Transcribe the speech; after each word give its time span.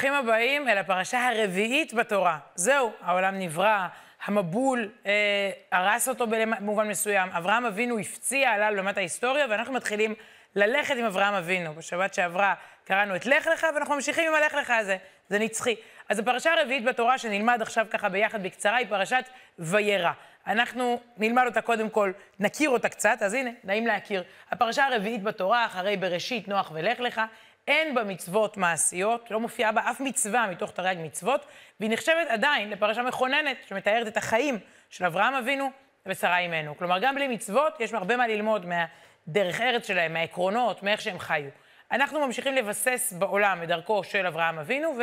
ברוכים 0.00 0.14
הבאים 0.14 0.68
אל 0.68 0.78
הפרשה 0.78 1.28
הרביעית 1.28 1.94
בתורה. 1.94 2.38
זהו, 2.54 2.92
העולם 3.02 3.38
נברא, 3.38 3.86
המבול 4.24 4.90
אה, 5.06 5.50
הרס 5.72 6.08
אותו 6.08 6.26
במובן 6.26 6.88
מסוים. 6.88 7.28
אברהם 7.30 7.66
אבינו 7.66 7.98
הפציע, 7.98 8.50
עלה 8.50 8.70
לעומת 8.70 8.96
ההיסטוריה, 8.96 9.46
ואנחנו 9.50 9.74
מתחילים 9.74 10.14
ללכת 10.56 10.96
עם 10.96 11.04
אברהם 11.04 11.34
אבינו. 11.34 11.74
בשבת 11.74 12.14
שעברה 12.14 12.54
קראנו 12.84 13.16
את 13.16 13.26
לך 13.26 13.46
לך, 13.46 13.66
ואנחנו 13.74 13.94
ממשיכים 13.94 14.28
עם 14.28 14.34
הלך 14.34 14.54
לך 14.54 14.70
הזה. 14.70 14.96
זה 15.28 15.38
נצחי. 15.38 15.74
אז 16.08 16.18
הפרשה 16.18 16.52
הרביעית 16.52 16.84
בתורה 16.84 17.18
שנלמד 17.18 17.62
עכשיו 17.62 17.86
ככה 17.90 18.08
ביחד 18.08 18.42
בקצרה 18.42 18.76
היא 18.76 18.86
פרשת 18.88 19.24
וירא. 19.58 20.12
אנחנו 20.46 21.00
נלמד 21.16 21.42
אותה 21.46 21.60
קודם 21.60 21.90
כל, 21.90 22.12
נכיר 22.38 22.70
אותה 22.70 22.88
קצת, 22.88 23.18
אז 23.20 23.34
הנה, 23.34 23.50
נעים 23.64 23.86
להכיר. 23.86 24.22
הפרשה 24.50 24.86
הרביעית 24.86 25.22
בתורה, 25.22 25.66
אחרי 25.66 25.96
בראשית, 25.96 26.48
נוח 26.48 26.70
ולך 26.74 27.00
לך, 27.00 27.20
אין 27.70 27.94
בה 27.94 28.04
מצוות 28.04 28.56
מעשיות, 28.56 29.30
לא 29.30 29.40
מופיעה 29.40 29.72
בה 29.72 29.90
אף 29.90 30.00
מצווה 30.00 30.46
מתוך 30.46 30.70
תרי"ג 30.70 30.96
מצוות, 30.98 31.46
והיא 31.80 31.90
נחשבת 31.90 32.28
עדיין 32.28 32.70
לפרשה 32.70 33.02
מכוננת, 33.02 33.56
שמתארת 33.68 34.06
את 34.06 34.16
החיים 34.16 34.58
של 34.90 35.04
אברהם 35.04 35.34
אבינו 35.34 35.70
ושרה 36.06 36.38
אימנו. 36.38 36.76
כלומר, 36.76 36.98
גם 36.98 37.14
בלי 37.14 37.28
מצוות, 37.28 37.80
יש 37.80 37.94
הרבה 37.94 38.16
מה 38.16 38.26
ללמוד 38.26 38.66
מהדרך 38.66 39.60
ארץ 39.60 39.86
שלהם, 39.86 40.12
מהעקרונות, 40.12 40.82
מאיך 40.82 41.00
שהם 41.00 41.18
חיו. 41.18 41.50
אנחנו 41.92 42.26
ממשיכים 42.26 42.54
לבסס 42.54 43.12
בעולם 43.18 43.62
את 43.62 43.68
דרכו 43.68 44.04
של 44.04 44.26
אברהם 44.26 44.58
אבינו, 44.58 44.94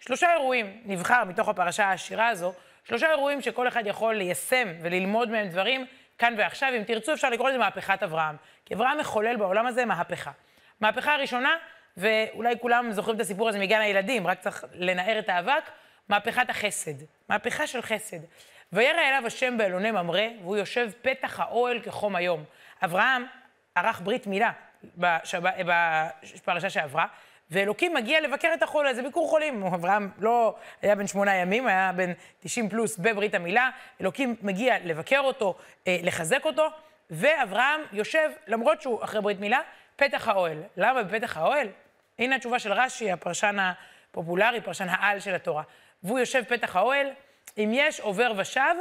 ושלושה 0.00 0.32
אירועים 0.32 0.80
נבחר 0.84 1.24
מתוך 1.24 1.48
הפרשה 1.48 1.84
העשירה 1.84 2.28
הזו, 2.28 2.52
שלושה 2.84 3.10
אירועים 3.10 3.40
שכל 3.40 3.68
אחד 3.68 3.86
יכול 3.86 4.14
ליישם 4.14 4.68
וללמוד 4.82 5.30
מהם 5.30 5.48
דברים 5.48 5.86
כאן 6.18 6.34
ועכשיו. 6.38 6.72
אם 6.76 6.82
תרצו, 6.82 7.12
אפשר 7.12 7.30
לקרוא 7.30 7.48
לזה 7.48 7.58
מהפכת 7.58 8.02
אברהם. 8.02 8.36
כי 8.64 8.74
אברהם 8.74 8.98
מחולל 8.98 9.36
בעולם 9.36 9.66
הזה 9.66 9.84
מהפכה. 9.84 10.30
מהפכה 10.80 11.14
הראשונה, 11.14 11.56
ואולי 11.96 12.54
כולם 12.60 12.92
זוכרים 12.92 13.16
את 13.16 13.20
הסיפור 13.20 13.48
הזה 13.48 13.58
מגן 13.58 13.80
הילדים, 13.80 14.26
רק 14.26 14.40
צריך 14.40 14.64
לנער 14.72 15.18
את 15.18 15.28
האבק, 15.28 15.70
מהפכת 16.08 16.50
החסד. 16.50 17.04
מהפכה 17.28 17.66
של 17.66 17.82
חסד. 17.82 18.18
וירא 18.72 19.00
אליו 19.00 19.22
השם 19.26 19.58
באלוני 19.58 19.90
ממרא, 19.90 20.20
והוא 20.42 20.56
יושב 20.56 20.90
פתח 21.02 21.40
האוהל 21.40 21.80
כחום 21.80 22.16
היום. 22.16 22.44
אברהם 22.84 23.26
ערך 23.74 24.00
ברית 24.00 24.26
מילה 24.26 24.52
בפרשה 24.96 26.70
שעברה, 26.70 27.06
ואלוקים 27.50 27.94
מגיע 27.94 28.20
לבקר 28.20 28.50
את 28.54 28.62
החולה, 28.62 28.94
זה 28.94 29.02
ביקור 29.02 29.28
חולים. 29.28 29.62
אברהם 29.66 30.10
לא 30.18 30.54
היה 30.82 30.94
בן 30.94 31.06
שמונה 31.06 31.34
ימים, 31.34 31.66
היה 31.66 31.92
בן 31.92 32.12
90 32.40 32.68
פלוס 32.68 32.98
בברית 32.98 33.34
המילה. 33.34 33.70
אלוקים 34.00 34.36
מגיע 34.42 34.74
לבקר 34.84 35.20
אותו, 35.20 35.54
אה, 35.86 35.98
לחזק 36.02 36.44
אותו, 36.44 36.66
ואברהם 37.10 37.80
יושב, 37.92 38.30
למרות 38.46 38.82
שהוא 38.82 39.04
אחרי 39.04 39.20
ברית 39.20 39.40
מילה, 39.40 39.60
פתח 39.96 40.28
האוהל. 40.28 40.62
למה 40.76 41.02
בפתח 41.02 41.36
האוהל? 41.36 41.68
הנה 42.18 42.36
התשובה 42.36 42.58
של 42.58 42.72
רש"י, 42.72 43.12
הפרשן 43.12 43.56
הפופולרי, 43.58 44.60
פרשן 44.60 44.88
העל 44.88 45.20
של 45.20 45.34
התורה. 45.34 45.62
והוא 46.02 46.18
יושב 46.18 46.42
פתח 46.48 46.76
האוהל, 46.76 47.06
אם 47.58 47.70
יש 47.74 48.00
עובר 48.00 48.32
ושב, 48.36 48.74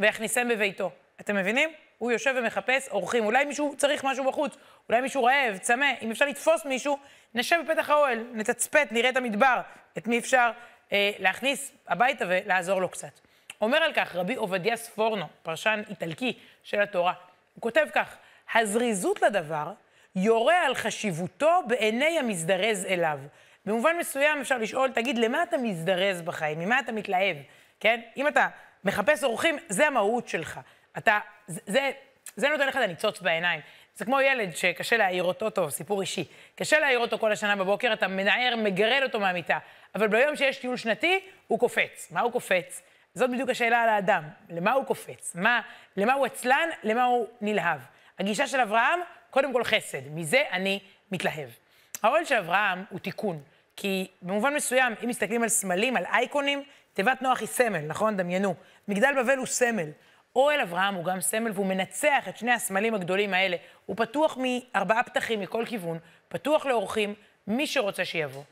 ויכניסם 0.00 0.48
בביתו. 0.48 0.90
אתם 1.20 1.36
מבינים? 1.36 1.70
הוא 1.98 2.10
יושב 2.12 2.34
ומחפש 2.36 2.88
אורחים. 2.88 3.24
אולי 3.24 3.44
מישהו 3.44 3.74
צריך 3.76 4.04
משהו 4.04 4.24
בחוץ, 4.24 4.56
אולי 4.88 5.00
מישהו 5.00 5.24
רעב, 5.24 5.58
צמא. 5.58 5.86
אם 6.02 6.10
אפשר 6.10 6.24
לתפוס 6.24 6.64
מישהו, 6.64 6.98
נשב 7.34 7.60
בפתח 7.64 7.90
האוהל, 7.90 8.24
נתצפת, 8.32 8.88
נראה 8.90 9.10
את 9.10 9.16
המדבר, 9.16 9.60
את 9.98 10.06
מי 10.06 10.18
אפשר 10.18 10.50
אה, 10.92 11.10
להכניס 11.18 11.72
הביתה 11.88 12.24
ולעזור 12.28 12.80
לו 12.80 12.88
קצת. 12.88 13.20
אומר 13.60 13.78
על 13.78 13.92
כך 13.92 14.16
רבי 14.16 14.34
עובדיה 14.34 14.76
ספורנו, 14.76 15.26
פרשן 15.42 15.82
איטלקי 15.90 16.38
של 16.62 16.80
התורה. 16.80 17.12
הוא 17.54 17.62
כותב 17.62 17.86
כך, 17.94 18.16
הזריזות 18.54 19.22
לדבר 19.22 19.72
יורה 20.16 20.66
על 20.66 20.74
חשיבותו 20.74 21.60
בעיני 21.66 22.18
המזדרז 22.18 22.84
אליו. 22.84 23.18
במובן 23.66 23.96
מסוים 23.98 24.40
אפשר 24.40 24.58
לשאול, 24.58 24.90
תגיד, 24.90 25.18
למה 25.18 25.42
אתה 25.42 25.58
מזדרז 25.58 26.22
בחיים? 26.22 26.58
ממה 26.60 26.80
אתה 26.80 26.92
מתלהב? 26.92 27.36
כן? 27.80 28.00
אם 28.16 28.28
אתה 28.28 28.48
מחפש 28.84 29.24
אורחים, 29.24 29.56
זה 29.68 29.86
המהות 29.86 30.28
שלך. 30.28 30.60
אתה, 30.98 31.18
זה, 31.46 31.90
זה 32.36 32.48
נותן 32.48 32.68
לך 32.68 32.76
את 32.76 32.82
הניצוץ 32.82 33.20
בעיניים. 33.20 33.60
זה 33.94 34.04
כמו 34.04 34.20
ילד 34.20 34.56
שקשה 34.56 34.96
להעיר 34.96 35.24
אותו, 35.24 35.50
טוב, 35.50 35.70
סיפור 35.70 36.00
אישי. 36.00 36.24
קשה 36.54 36.78
להעיר 36.78 36.98
אותו 36.98 37.18
כל 37.18 37.32
השנה 37.32 37.56
בבוקר, 37.56 37.92
אתה 37.92 38.08
מנער, 38.08 38.54
מגרד 38.56 39.02
אותו 39.02 39.20
מהמיטה. 39.20 39.58
אבל 39.94 40.08
ביום 40.08 40.36
שיש 40.36 40.58
טיול 40.58 40.76
שנתי, 40.76 41.20
הוא 41.46 41.58
קופץ. 41.58 42.08
מה 42.10 42.20
הוא 42.20 42.32
קופץ? 42.32 42.82
זאת 43.14 43.30
בדיוק 43.30 43.50
השאלה 43.50 43.82
על 43.82 43.88
האדם. 43.88 44.22
למה 44.50 44.72
הוא 44.72 44.84
קופץ? 44.84 45.34
מה, 45.34 45.60
למה 45.96 46.12
הוא 46.12 46.26
עצלן? 46.26 46.68
למה 46.82 47.04
הוא 47.04 47.26
נלהב? 47.40 47.80
הגישה 48.18 48.46
של 48.46 48.60
אברהם, 48.60 49.00
קודם 49.30 49.52
כל 49.52 49.64
חסד. 49.64 50.08
מזה 50.14 50.42
אני 50.52 50.80
מתלהב. 51.12 51.48
האוהל 52.02 52.24
של 52.24 52.34
אברהם 52.34 52.84
הוא 52.90 53.00
תיקון. 53.00 53.42
כי 53.76 54.06
במובן 54.22 54.54
מסוים, 54.54 54.92
אם 55.04 55.08
מסתכלים 55.08 55.42
על 55.42 55.48
סמלים, 55.48 55.96
על 55.96 56.04
אייקונים, 56.12 56.62
תיבת 56.94 57.22
נוח 57.22 57.40
היא 57.40 57.48
סמל, 57.48 57.78
נכון? 57.78 58.16
דמיינו. 58.16 58.54
מגדל 58.88 59.14
בבל 59.22 59.36
הוא 59.36 59.46
סמל. 59.46 59.90
אוהל 60.36 60.60
אברהם 60.60 60.94
הוא 60.94 61.04
גם 61.04 61.20
סמל, 61.20 61.50
והוא 61.54 61.66
מנצח 61.66 62.28
את 62.28 62.36
שני 62.36 62.52
הסמלים 62.52 62.94
הגדולים 62.94 63.34
האלה. 63.34 63.56
הוא 63.86 63.96
פתוח 63.96 64.38
מארבעה 64.40 65.02
פתחים 65.02 65.40
מכל 65.40 65.64
כיוון, 65.66 65.98
פתוח 66.28 66.66
לאורחים, 66.66 67.14
מי 67.46 67.66
שרוצה 67.66 68.04
שיבוא. 68.04 68.42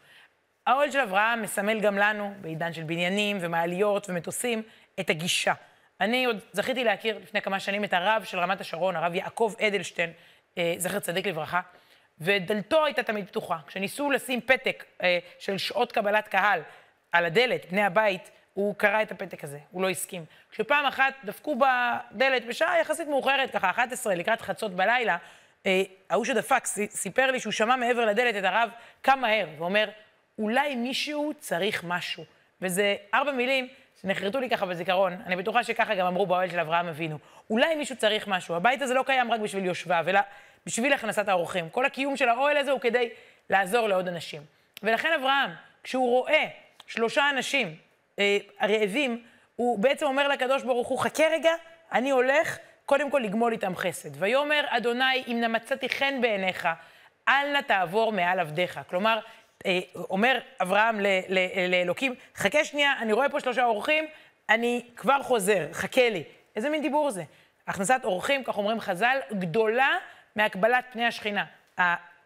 האוהל 0.67 0.91
של 0.91 1.01
אברהם 1.01 1.43
מסמל 1.43 1.81
גם 1.81 1.99
לנו, 1.99 2.35
בעידן 2.41 2.73
של 2.73 2.83
בניינים 2.83 3.39
ומעליות 3.41 4.11
ומטוסים, 4.11 4.63
את 5.01 5.11
הגישה. 5.11 5.53
אני 6.01 6.25
עוד 6.25 6.39
זכיתי 6.53 6.85
להכיר 6.85 7.19
לפני 7.23 7.43
כמה 7.43 7.61
שנים 7.61 7.85
את 7.85 7.93
הרב 7.93 8.25
של 8.25 8.39
רמת 8.39 8.61
השרון, 8.61 8.97
הרב 8.97 9.15
יעקב 9.15 9.55
אדלשטיין, 9.61 10.13
זכר 10.79 10.99
צדיק 10.99 11.27
לברכה, 11.27 11.61
ודלתו 12.21 12.85
הייתה 12.85 13.03
תמיד 13.03 13.27
פתוחה. 13.27 13.59
כשניסו 13.67 14.11
לשים 14.11 14.41
פתק 14.41 14.85
אה, 15.03 15.19
של 15.39 15.59
שעות 15.59 15.93
קבלת 15.93 16.29
קהל 16.29 16.61
על 17.13 17.25
הדלת, 17.25 17.67
בני 17.71 17.83
הבית, 17.83 18.31
הוא 18.55 18.75
קרא 18.75 19.03
את 19.03 19.13
הפתק 19.13 19.45
הזה, 19.45 19.59
הוא 19.71 19.83
לא 19.83 19.89
הסכים. 19.89 20.25
כשפעם 20.51 20.87
אחת 20.87 21.15
דפקו 21.25 21.57
בדלת 21.57 22.45
בשעה 22.47 22.81
יחסית 22.81 23.09
מאוחרת, 23.09 23.51
ככה 23.51 23.71
11, 23.71 24.15
לקראת 24.15 24.41
חצות 24.41 24.73
בלילה, 24.73 25.17
אה, 25.67 25.83
ההוא 26.11 26.25
שדפק 26.25 26.67
סיפר 26.91 27.31
לי 27.31 27.41
שהוא 27.41 27.53
שמע 27.53 27.77
מעבר 27.77 28.05
לדלת 28.05 28.37
את 28.37 28.45
הרב 28.45 28.71
קם 29.03 29.19
מהר, 29.21 29.47
ואומר, 29.59 29.91
אולי 30.39 30.75
מישהו 30.75 31.33
צריך 31.39 31.85
משהו. 31.85 32.25
וזה 32.63 32.97
ארבע 33.15 33.33
מילים 33.33 33.69
שנחרטו 34.01 34.41
לי 34.41 34.51
ככה 34.51 34.67
בזיכרון, 34.67 35.17
אני 35.27 35.37
בטוחה 35.37 35.65
שככה 35.65 35.95
גם 35.95 36.07
אמרו 36.07 36.27
באוהל 36.27 36.51
של 36.51 36.61
אברהם 36.61 36.89
אבינו. 36.89 37.19
אולי 37.51 37.75
מישהו 37.75 37.97
צריך 37.97 38.29
משהו. 38.29 38.55
הבית 38.55 38.83
הזה 38.83 38.95
לא 38.95 39.03
קיים 39.07 39.33
רק 39.33 39.41
בשביל 39.41 39.65
יושביו, 39.65 40.05
אלא 40.09 40.21
בשביל 40.69 40.93
הכנסת 40.93 41.29
האורחים. 41.29 41.71
כל 41.71 41.85
הקיום 41.85 42.17
של 42.17 42.29
האוהל 42.29 42.57
הזה 42.57 42.71
הוא 42.71 42.81
כדי 42.81 43.11
לעזור 43.51 43.89
לעוד 43.89 44.09
אנשים. 44.09 44.43
ולכן 44.83 45.13
אברהם, 45.21 45.51
כשהוא 45.83 46.09
רואה 46.11 46.45
שלושה 46.87 47.31
אנשים 47.31 47.77
אה, 48.19 48.39
הרעבים, 48.61 49.23
הוא 49.57 49.79
בעצם 49.79 50.07
אומר 50.07 50.29
לקדוש 50.29 50.63
ברוך 50.63 50.89
הוא, 50.89 50.99
חכה 50.99 51.25
רגע, 51.33 51.51
אני 51.93 52.11
הולך 52.11 52.59
קודם 52.87 53.11
כל 53.11 53.19
לגמול 53.19 53.53
איתם 53.53 53.77
חסד. 53.77 54.11
ויאמר 54.23 54.65
אדוני, 54.69 55.25
אם 55.27 55.41
נמצאתי 55.41 55.89
חן 55.89 56.21
בעיניך, 56.21 56.69
אל 57.29 57.53
נא 57.53 57.61
תעבור 57.61 58.13
מעל 58.13 58.41
עבדיך. 58.41 58.81
כלומר, 58.91 59.19
אה, 59.67 59.79
אומר 59.95 60.39
אברהם 60.63 61.01
לאלוקים, 61.69 62.15
חכה 62.37 62.65
שנייה, 62.65 62.95
אני 63.01 63.13
רואה 63.13 63.29
פה 63.29 63.41
שלושה 63.41 63.65
אורחים, 63.65 64.05
אני 64.49 64.85
כבר 64.97 65.23
חוזר, 65.23 65.67
חכה 65.73 66.11
לי. 66.11 66.25
איזה 66.57 66.71
מין 66.71 66.83
דיבור 66.83 67.11
זה? 67.11 67.23
הכנסת 67.67 68.01
אורחים, 68.05 68.45
כך 68.45 68.59
אומרים 68.59 68.81
חז"ל, 68.81 69.19
גדולה 69.33 69.99
מהקבלת 70.39 70.85
פני 70.93 71.05
השכינה. 71.05 71.45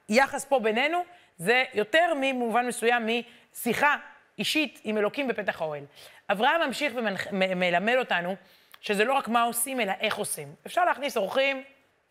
היחס 0.09 0.45
פה 0.45 0.59
בינינו 0.59 1.05
זה 1.37 1.65
יותר 1.75 2.13
ממובן 2.21 2.67
מסוים 2.67 3.09
משיחה 3.53 3.97
אישית 4.39 4.81
עם 4.85 4.99
אלוקים 4.99 5.29
בפתח 5.29 5.63
האוהל. 5.63 5.85
אברהם 6.29 6.67
ממשיך 6.67 6.93
ומלמד 7.33 7.95
אותנו 7.99 8.37
שזה 8.81 9.05
לא 9.05 9.13
רק 9.13 9.29
מה 9.29 9.43
עושים, 9.43 9.81
אלא 9.81 9.93
איך 10.01 10.17
עושים. 10.17 10.55
אפשר 10.67 10.85
להכניס 10.85 11.17
אורחים, 11.17 11.63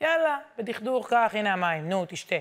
יאללה, 0.01 0.37
בדכדוך 0.57 1.07
כך, 1.09 1.35
הנה 1.35 1.53
המים, 1.53 1.89
נו, 1.89 2.05
תשתה. 2.07 2.35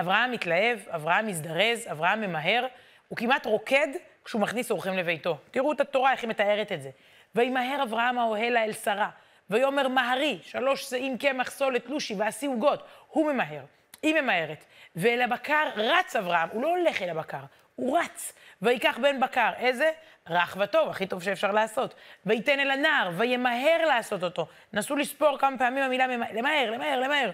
אברהם 0.00 0.30
מתלהב, 0.32 0.78
אברהם 0.88 1.26
מזדרז, 1.26 1.86
אברהם 1.90 2.20
ממהר, 2.20 2.66
הוא 3.08 3.16
כמעט 3.16 3.46
רוקד 3.46 3.88
כשהוא 4.24 4.40
מכניס 4.40 4.70
אורחים 4.70 4.94
לביתו. 4.94 5.36
תראו 5.50 5.72
את 5.72 5.80
התורה, 5.80 6.12
איך 6.12 6.22
היא 6.22 6.30
מתארת 6.30 6.72
את 6.72 6.82
זה. 6.82 6.90
וימהר 7.34 7.82
אברהם 7.82 8.18
האוהלה 8.18 8.64
אל 8.64 8.72
שרה, 8.72 9.10
ויאמר 9.50 9.88
מהרי, 9.88 10.38
שלוש 10.42 10.82
שאים 10.82 11.18
קמח 11.18 11.50
סולת 11.50 11.86
לושי 11.86 12.14
ועשי 12.18 12.46
עוגות. 12.46 12.82
הוא 13.10 13.32
ממהר, 13.32 13.64
היא 14.02 14.14
ממהרת. 14.20 14.64
ואל 14.96 15.22
הבקר 15.22 15.68
רץ 15.76 16.16
אברהם, 16.16 16.48
הוא 16.52 16.62
לא 16.62 16.68
הולך 16.68 17.02
אל 17.02 17.10
הבקר, 17.10 17.42
הוא 17.76 17.98
רץ. 17.98 18.32
ויקח 18.62 18.98
בן 19.02 19.20
בקר, 19.20 19.50
איזה? 19.56 19.90
רך 20.28 20.56
וטוב, 20.60 20.88
הכי 20.88 21.06
טוב 21.06 21.22
שאפשר 21.22 21.52
לעשות. 21.52 21.94
וייתן 22.26 22.60
אל 22.60 22.70
הנער, 22.70 23.10
וימהר 23.16 23.86
לעשות 23.86 24.22
אותו. 24.22 24.46
נסו 24.72 24.96
לספור 24.96 25.38
כמה 25.38 25.58
פעמים 25.58 25.84
המילה 25.84 26.06
למהר, 26.06 26.70
למהר, 26.70 27.00
למהר. 27.00 27.30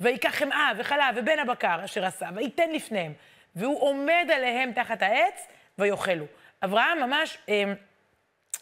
ויקח 0.00 0.34
חמאה 0.34 0.72
וחלב 0.78 1.14
ובן 1.16 1.38
הבקר 1.38 1.84
אשר 1.84 2.04
עשה, 2.04 2.28
וייתן 2.34 2.70
לפניהם. 2.70 3.12
והוא 3.56 3.82
עומד 3.82 4.26
עליהם 4.34 4.72
תחת 4.72 5.02
העץ, 5.02 5.46
ויאכלו. 5.78 6.24
אברהם 6.64 7.00
ממש 7.00 7.38
אה, 7.48 7.64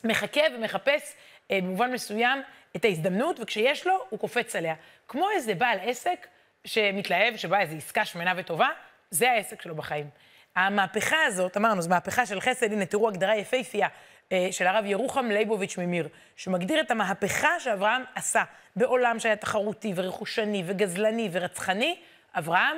מחכה 0.05 0.41
ומחפש 0.55 1.15
אה, 1.51 1.59
במובן 1.63 1.93
מסוים 1.93 2.43
את 2.77 2.85
ההזדמנות, 2.85 3.41
וכשיש 3.41 3.87
לו, 3.87 4.07
הוא 4.09 4.21
קופץ 4.21 4.57
עליה. 4.57 4.75
כמו 5.09 5.31
איזה 5.31 5.55
בעל 5.55 5.79
עסק 5.83 6.27
שמתלהב, 6.65 7.37
שבא 7.37 7.61
איזו 7.61 7.77
עסקה 7.77 8.05
שמנה 8.05 8.33
וטובה, 8.37 8.69
זה 9.11 9.31
העסק 9.31 9.63
שלו 9.63 9.75
בחיים. 9.75 10.11
המהפכה 10.57 11.17
הזאת, 11.27 11.57
אמרנו, 11.57 11.83
זו 11.83 11.91
מהפכה 11.91 12.27
של 12.27 12.41
חסד, 12.41 12.73
הנה 12.73 12.87
תראו 12.87 13.09
הגדרה 13.09 13.37
יפהפייה 13.37 13.89
אה, 14.33 14.49
של 14.51 14.67
הרב 14.67 14.85
ירוחם 14.85 15.27
ליבוביץ' 15.27 15.79
ממיר, 15.79 16.09
שמגדיר 16.37 16.81
את 16.81 16.91
המהפכה 16.91 17.61
שאברהם 17.61 18.03
עשה 18.15 18.45
בעולם 18.77 19.19
שהיה 19.19 19.37
תחרותי 19.37 19.93
ורכושני 19.97 20.63
וגזלני 20.67 21.29
ורצחני, 21.33 21.97
אברהם 22.35 22.77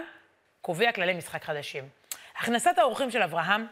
קובע 0.61 0.93
כללי 0.93 1.15
משחק 1.15 1.45
חדשים. 1.45 1.89
הכנסת 2.37 2.79
האורחים 2.79 3.11
של 3.11 3.23
אברהם 3.23 3.67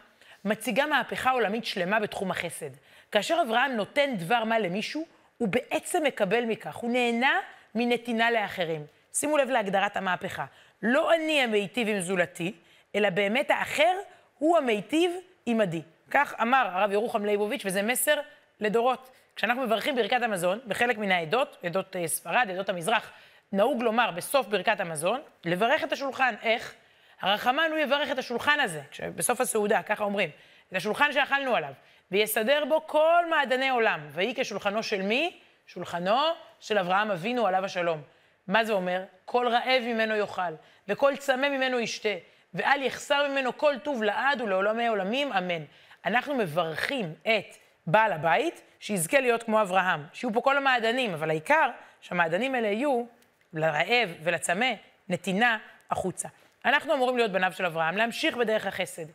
מציגה 0.44 0.86
מהפכה 0.86 1.30
עולמית 1.30 1.64
שלמה 1.64 2.00
בתחום 2.00 2.30
החסד. 2.30 2.70
כאשר 3.12 3.38
אברהם 3.46 3.72
נותן 3.72 4.16
דבר 4.16 4.44
מה 4.44 4.58
למישהו, 4.58 5.06
הוא 5.38 5.48
בעצם 5.48 6.02
מקבל 6.04 6.44
מכך, 6.44 6.76
הוא 6.76 6.90
נהנה 6.90 7.40
מנתינה 7.74 8.30
לאחרים. 8.30 8.86
שימו 9.12 9.36
לב 9.36 9.50
להגדרת 9.50 9.96
המהפכה. 9.96 10.44
לא 10.82 11.14
אני 11.14 11.42
המיטיב 11.42 11.88
עם 11.88 12.00
זולתי, 12.00 12.52
אלא 12.94 13.10
באמת 13.10 13.50
האחר 13.50 13.98
הוא 14.38 14.58
המיטיב 14.58 15.10
עמדי. 15.46 15.82
כך 16.10 16.34
אמר 16.42 16.68
הרב 16.72 16.92
ירוחם 16.92 17.24
ליבוביץ', 17.24 17.62
וזה 17.64 17.82
מסר 17.82 18.20
לדורות. 18.60 19.10
כשאנחנו 19.36 19.62
מברכים 19.62 19.96
ברכת 19.96 20.22
המזון, 20.22 20.58
בחלק 20.66 20.98
מן 20.98 21.10
העדות, 21.12 21.56
עדות 21.62 21.96
אה, 21.96 22.08
ספרד, 22.08 22.46
עדות 22.50 22.68
המזרח, 22.68 23.10
נהוג 23.52 23.82
לומר 23.82 24.10
בסוף 24.10 24.46
ברכת 24.46 24.80
המזון, 24.80 25.20
לברך 25.44 25.84
את 25.84 25.92
השולחן. 25.92 26.34
איך? 26.42 26.74
הרחמן 27.20 27.68
הוא 27.70 27.78
יברך 27.78 28.10
את 28.10 28.18
השולחן 28.18 28.60
הזה, 28.60 28.80
בסוף 29.14 29.40
הסעודה, 29.40 29.82
ככה 29.82 30.04
אומרים. 30.04 30.30
את 30.68 30.76
השולחן 30.76 31.12
שאכלנו 31.12 31.56
עליו, 31.56 31.72
ויסדר 32.10 32.64
בו 32.68 32.86
כל 32.86 33.24
מעדני 33.30 33.68
עולם. 33.68 34.00
ויהי 34.12 34.34
כשולחנו 34.36 34.82
של 34.82 35.02
מי? 35.02 35.38
שולחנו 35.66 36.18
של 36.60 36.78
אברהם 36.78 37.10
אבינו 37.10 37.46
עליו 37.46 37.64
השלום. 37.64 38.02
מה 38.48 38.64
זה 38.64 38.72
אומר? 38.72 39.04
כל 39.24 39.48
רעב 39.48 39.82
ממנו 39.82 40.16
יאכל, 40.16 40.52
וכל 40.88 41.16
צמא 41.16 41.48
ממנו 41.48 41.80
ישתה, 41.80 42.08
ואל 42.54 42.82
יחסר 42.82 43.28
ממנו 43.28 43.58
כל 43.58 43.74
טוב 43.82 44.02
לעד 44.02 44.40
ולעולמי 44.40 44.86
עולמים, 44.86 45.32
אמן. 45.32 45.64
אנחנו 46.04 46.34
מברכים 46.34 47.14
את 47.22 47.56
בעל 47.86 48.12
הבית, 48.12 48.62
שיזכה 48.80 49.20
להיות 49.20 49.42
כמו 49.42 49.60
אברהם, 49.60 50.06
שיהיו 50.12 50.32
פה 50.32 50.40
כל 50.40 50.56
המעדנים, 50.56 51.14
אבל 51.14 51.30
העיקר 51.30 51.70
שהמעדנים 52.00 52.54
האלה 52.54 52.68
יהיו 52.68 53.04
לרעב 53.52 54.14
ולצמא 54.22 54.72
נתינה 55.08 55.58
החוצה. 55.90 56.28
אנחנו 56.64 56.94
אמורים 56.94 57.16
להיות 57.16 57.32
בניו 57.32 57.52
של 57.52 57.66
אברהם, 57.66 57.96
להמשיך 57.96 58.36
בדרך 58.36 58.66
החסד. 58.66 59.06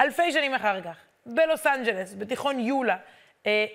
אלפי 0.00 0.32
שנים 0.32 0.54
אחר 0.54 0.82
כך, 0.82 0.96
בלוס 1.26 1.66
אנג'לס, 1.66 2.14
בתיכון 2.14 2.60
יולה, 2.60 2.96
אה, 3.46 3.66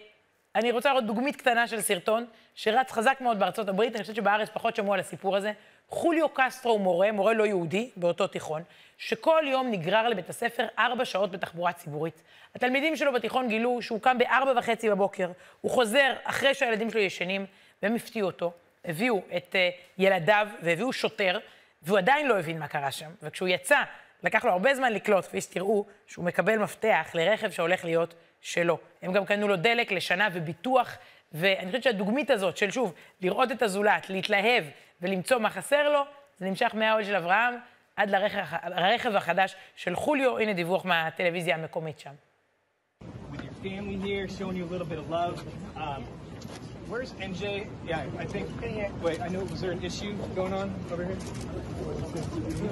אני 0.57 0.71
רוצה 0.71 0.89
לראות 0.89 1.05
דוגמית 1.05 1.35
קטנה 1.35 1.67
של 1.67 1.81
סרטון 1.81 2.25
שרץ 2.55 2.91
חזק 2.91 3.17
מאוד 3.21 3.39
בארצות 3.39 3.69
הברית, 3.69 3.95
אני 3.95 4.01
חושבת 4.01 4.15
שבארץ 4.15 4.49
פחות 4.53 4.75
שמעו 4.75 4.93
על 4.93 4.99
הסיפור 4.99 5.35
הזה. 5.35 5.51
חוליו 5.89 6.29
קסטרו 6.29 6.71
הוא 6.71 6.81
מורה, 6.81 7.11
מורה 7.11 7.33
לא 7.33 7.45
יהודי, 7.45 7.89
באותו 7.95 8.27
תיכון, 8.27 8.63
שכל 8.97 9.43
יום 9.47 9.71
נגרר 9.71 10.09
לבית 10.09 10.29
הספר 10.29 10.67
ארבע 10.79 11.05
שעות 11.05 11.31
בתחבורה 11.31 11.73
ציבורית. 11.73 12.21
התלמידים 12.55 12.95
שלו 12.95 13.13
בתיכון 13.13 13.47
גילו 13.47 13.81
שהוא 13.81 14.01
קם 14.01 14.17
בארבע 14.17 14.59
וחצי 14.59 14.89
בבוקר, 14.89 15.31
הוא 15.61 15.71
חוזר 15.71 16.13
אחרי 16.23 16.53
שהילדים 16.53 16.91
שלו 16.91 17.01
ישנים, 17.01 17.45
והם 17.83 17.95
הפתיעו 17.95 18.27
אותו, 18.27 18.51
הביאו 18.85 19.21
את 19.37 19.55
uh, 19.55 19.57
ילדיו 19.97 20.47
והביאו 20.61 20.93
שוטר, 20.93 21.39
והוא 21.81 21.97
עדיין 21.97 22.27
לא 22.27 22.39
הבין 22.39 22.59
מה 22.59 22.67
קרה 22.67 22.91
שם. 22.91 23.09
וכשהוא 23.23 23.49
יצא, 23.49 23.83
לקח 24.23 24.45
לו 24.45 24.51
הרבה 24.51 24.75
זמן 24.75 24.93
לקלוט, 24.93 25.25
כפי 25.25 25.41
שתראו, 25.41 25.85
שהוא 26.07 26.25
מקבל 26.25 26.57
מפתח 26.57 27.11
לרכב 27.13 27.51
שהולך 27.51 27.85
להיות 27.85 28.13
שלו. 28.41 28.77
הם 29.01 29.13
גם 29.13 29.25
קנו 29.25 29.47
לו 29.47 29.55
דלק 29.55 29.91
לשנה 29.91 30.27
וביטוח, 30.33 30.97
ואני 31.31 31.65
חושבת 31.65 31.83
שהדוגמית 31.83 32.29
הזאת 32.29 32.57
של 32.57 32.71
שוב, 32.71 32.93
לראות 33.21 33.51
את 33.51 33.61
הזולת, 33.61 34.09
להתלהב 34.09 34.63
ולמצוא 35.01 35.37
מה 35.37 35.49
חסר 35.49 35.89
לו, 35.89 36.01
זה 36.37 36.45
נמשך 36.45 36.71
מהאוהל 36.73 37.03
של 37.03 37.15
אברהם 37.15 37.53
עד 37.95 38.09
לרכב, 38.09 39.15
החדש 39.15 39.55
של 39.75 39.95
חוליו, 39.95 40.39
הנה 40.39 40.53
דיווח 40.53 40.85
מהטלוויזיה 40.85 41.55
המקומית 41.55 41.99
שם. 41.99 42.13
Where's 46.89 47.11
MJ? 47.31 47.67
Yeah, 47.85 48.05
I 48.17 48.25
think. 48.33 48.47
Wait, 49.01 49.19
I 49.19 49.27
know. 49.27 49.43
Was 49.43 49.59
there 49.59 49.71
an 49.71 49.83
issue 49.83 50.13
going 50.39 50.53
on 50.53 50.73
over 50.91 51.03
here? 51.03 51.17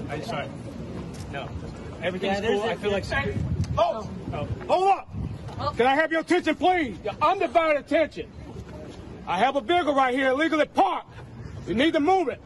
I 0.09 0.15
it. 0.15 0.49
No. 1.33 1.49
Everything's 2.01 2.39
yeah, 2.39 2.47
cool. 2.47 2.63
I 2.63 2.75
feel 2.75 2.91
like. 2.91 3.03
Oh! 3.77 4.09
oh! 4.33 4.47
Hold 4.69 4.87
up! 4.97 5.09
Can 5.77 5.87
I 5.87 5.95
have 5.95 6.11
your 6.11 6.21
attention, 6.21 6.55
please? 6.55 6.97
Your 7.03 7.13
undivided 7.21 7.77
attention. 7.77 8.29
I 9.27 9.37
have 9.37 9.55
a 9.55 9.61
vehicle 9.61 9.93
right 9.93 10.13
here 10.13 10.29
illegally 10.29 10.65
parked. 10.65 11.11
We 11.67 11.73
need 11.73 11.93
to 11.93 11.99
move 11.99 12.27
it. 12.27 12.41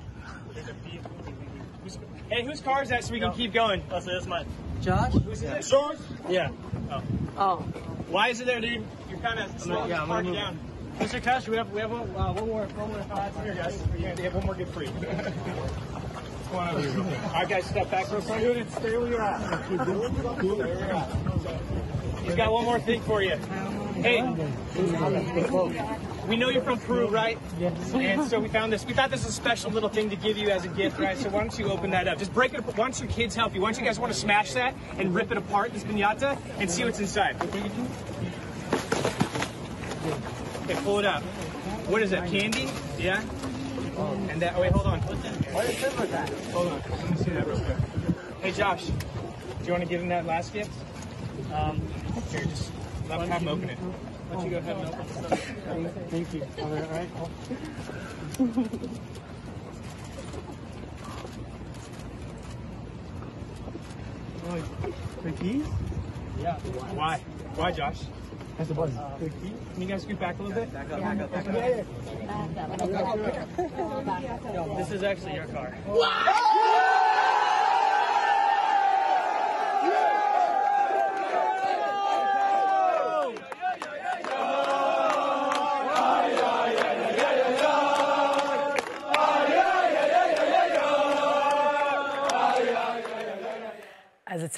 Hey, 2.30 2.44
whose 2.44 2.62
car 2.62 2.84
is 2.84 2.90
that 2.90 3.04
so 3.04 3.12
we 3.12 3.20
can 3.20 3.34
keep 3.34 3.54
going? 3.54 3.84
Oh, 3.92 4.00
so 4.00 4.12
that's 4.12 4.28
mine. 4.28 4.46
Josh? 4.82 5.12
Who's 5.14 5.42
yeah. 5.42 5.56
it? 5.56 5.72
Yours? 5.72 6.00
Yeah. 6.30 6.52
Oh. 6.92 7.04
Oh. 7.38 7.56
Why 8.10 8.30
is 8.30 8.40
it 8.40 8.46
there, 8.46 8.62
dude? 8.62 8.86
You're 9.10 9.20
kind 9.20 9.40
of 9.40 9.60
slowing 9.60 9.90
yeah, 9.90 10.06
park 10.06 10.26
down. 10.26 10.60
Mr. 11.00 11.22
Cash, 11.22 11.48
we 11.48 11.58
have 11.58 11.72
we 11.72 11.80
have 11.80 11.92
one, 11.92 12.02
uh, 12.16 12.34
one 12.34 12.48
more 12.48 12.66
one 12.66 12.90
more 12.90 13.00
uh, 13.00 13.44
here, 13.44 13.56
guys. 13.56 13.82
Yeah, 13.98 14.14
they 14.16 14.24
have 14.24 14.36
one 14.36 14.46
more 14.46 14.56
good 14.56 14.68
free. 14.70 14.88
What's 14.88 16.48
going 16.50 16.70
on 16.70 16.82
here? 16.82 17.22
All 17.26 17.34
right, 17.34 17.50
guys, 17.50 17.66
step 17.66 17.90
back 17.90 18.12
real 18.12 18.22
quick. 18.22 18.40
Stay 18.70 18.98
where 18.98 19.08
you're 19.08 19.22
at. 19.22 19.66
Stay 19.66 19.78
where 19.78 20.68
you're 20.68 20.96
at. 20.96 21.79
He's 22.24 22.36
got 22.36 22.52
one 22.52 22.66
more 22.66 22.80
thing 22.80 23.02
for 23.02 23.22
you. 23.22 23.36
Hey, 24.02 24.22
we 26.28 26.38
know 26.38 26.50
you're 26.50 26.62
from 26.62 26.80
Peru, 26.80 27.08
right? 27.10 27.38
Yes. 27.60 27.94
And 27.94 28.24
so 28.30 28.40
we 28.40 28.48
found 28.48 28.72
this. 28.72 28.86
We 28.86 28.94
thought 28.94 29.12
this 29.12 29.26
was 29.26 29.34
a 29.34 29.36
special 29.36 29.72
little 29.72 29.90
thing 29.90 30.10
to 30.10 30.16
give 30.16 30.38
you 30.38 30.50
as 30.52 30.64
a 30.64 30.70
gift, 30.70 31.00
right? 31.00 31.18
So 31.18 31.30
why 31.30 31.42
don't 31.42 31.60
you 31.60 31.70
open 31.70 31.92
that 31.92 32.08
up? 32.08 32.18
Just 32.18 32.34
break 32.34 32.54
it. 32.54 32.62
Why 32.66 32.74
don't 32.76 32.98
your 33.00 33.10
kids 33.10 33.36
help 33.36 33.54
you? 33.54 33.62
Why 33.62 33.72
don't 33.72 33.82
you 33.82 33.86
guys 33.86 34.00
want 34.00 34.14
to 34.14 34.18
smash 34.18 34.54
that 34.54 34.74
and 34.98 35.14
rip 35.14 35.32
it 35.32 35.38
apart, 35.38 35.74
this 35.74 35.84
pinata, 35.84 36.38
and 36.60 36.72
see 36.72 36.86
what's 36.86 37.00
inside? 37.00 37.36
Okay, 40.64 40.76
pull 40.84 41.00
it 41.00 41.06
out. 41.06 41.22
What 41.90 42.02
is 42.02 42.12
that? 42.12 42.30
Candy? 42.30 42.70
Yeah. 42.98 43.22
And 44.30 44.42
that. 44.42 44.54
Oh 44.56 44.62
wait, 44.62 44.72
hold 44.72 44.88
on. 44.88 45.02
What 45.02 45.66
is 45.66 45.84
it 45.84 46.00
with 46.00 46.12
that? 46.12 46.30
Hold 46.54 46.68
on. 46.68 46.82
Let 46.90 47.10
me 47.12 47.18
see 47.18 47.32
that 47.32 47.46
real 47.48 47.60
quick. 47.60 47.78
Hey 48.42 48.52
Josh, 48.54 48.86
do 48.86 48.94
you 49.66 49.72
want 49.74 49.84
to 49.84 49.90
give 49.90 50.02
him 50.02 50.08
that 50.08 50.26
last 50.26 50.54
gift? 50.54 50.72
Um, 51.54 51.82
here, 52.32 52.46
just 52.46 52.72
let 53.08 53.22
him 53.22 53.30
have 53.30 53.42
him 53.42 53.48
open 53.48 53.70
it. 53.70 53.78
Why 53.78 54.36
don't 54.36 54.46
you 54.46 54.52
go 54.52 54.58
ahead 54.58 54.76
and 54.78 54.88
open 54.88 55.86
it? 55.86 56.10
Thank 56.10 56.34
you. 56.34 56.42
All 56.62 56.70
right. 56.70 57.10
All 64.46 64.56
right. 64.56 65.24
the 65.24 65.32
keys? 65.32 65.66
Yeah. 66.42 66.56
Why? 66.96 67.20
Why, 67.56 67.72
Josh? 67.72 68.02
That's 68.58 68.70
the 68.70 68.76
button. 68.76 68.98
Uh, 68.98 69.18
the 69.20 69.30
key? 69.30 69.54
Can 69.74 69.82
you 69.82 69.88
guys 69.88 70.02
scoot 70.04 70.20
back 70.20 70.38
a 70.40 70.44
little 70.44 70.62
bit? 70.62 70.74
Back 70.74 70.92
up, 70.92 71.00
back 71.00 71.20
up, 71.20 71.32
back 71.32 71.48
up. 71.48 71.54
Yeah, 71.56 71.84
yeah. 74.54 74.76
This 74.78 74.92
is 74.92 75.04
actually 75.04 75.36
your 75.36 75.46
car. 75.46 75.74
אז 75.88 76.49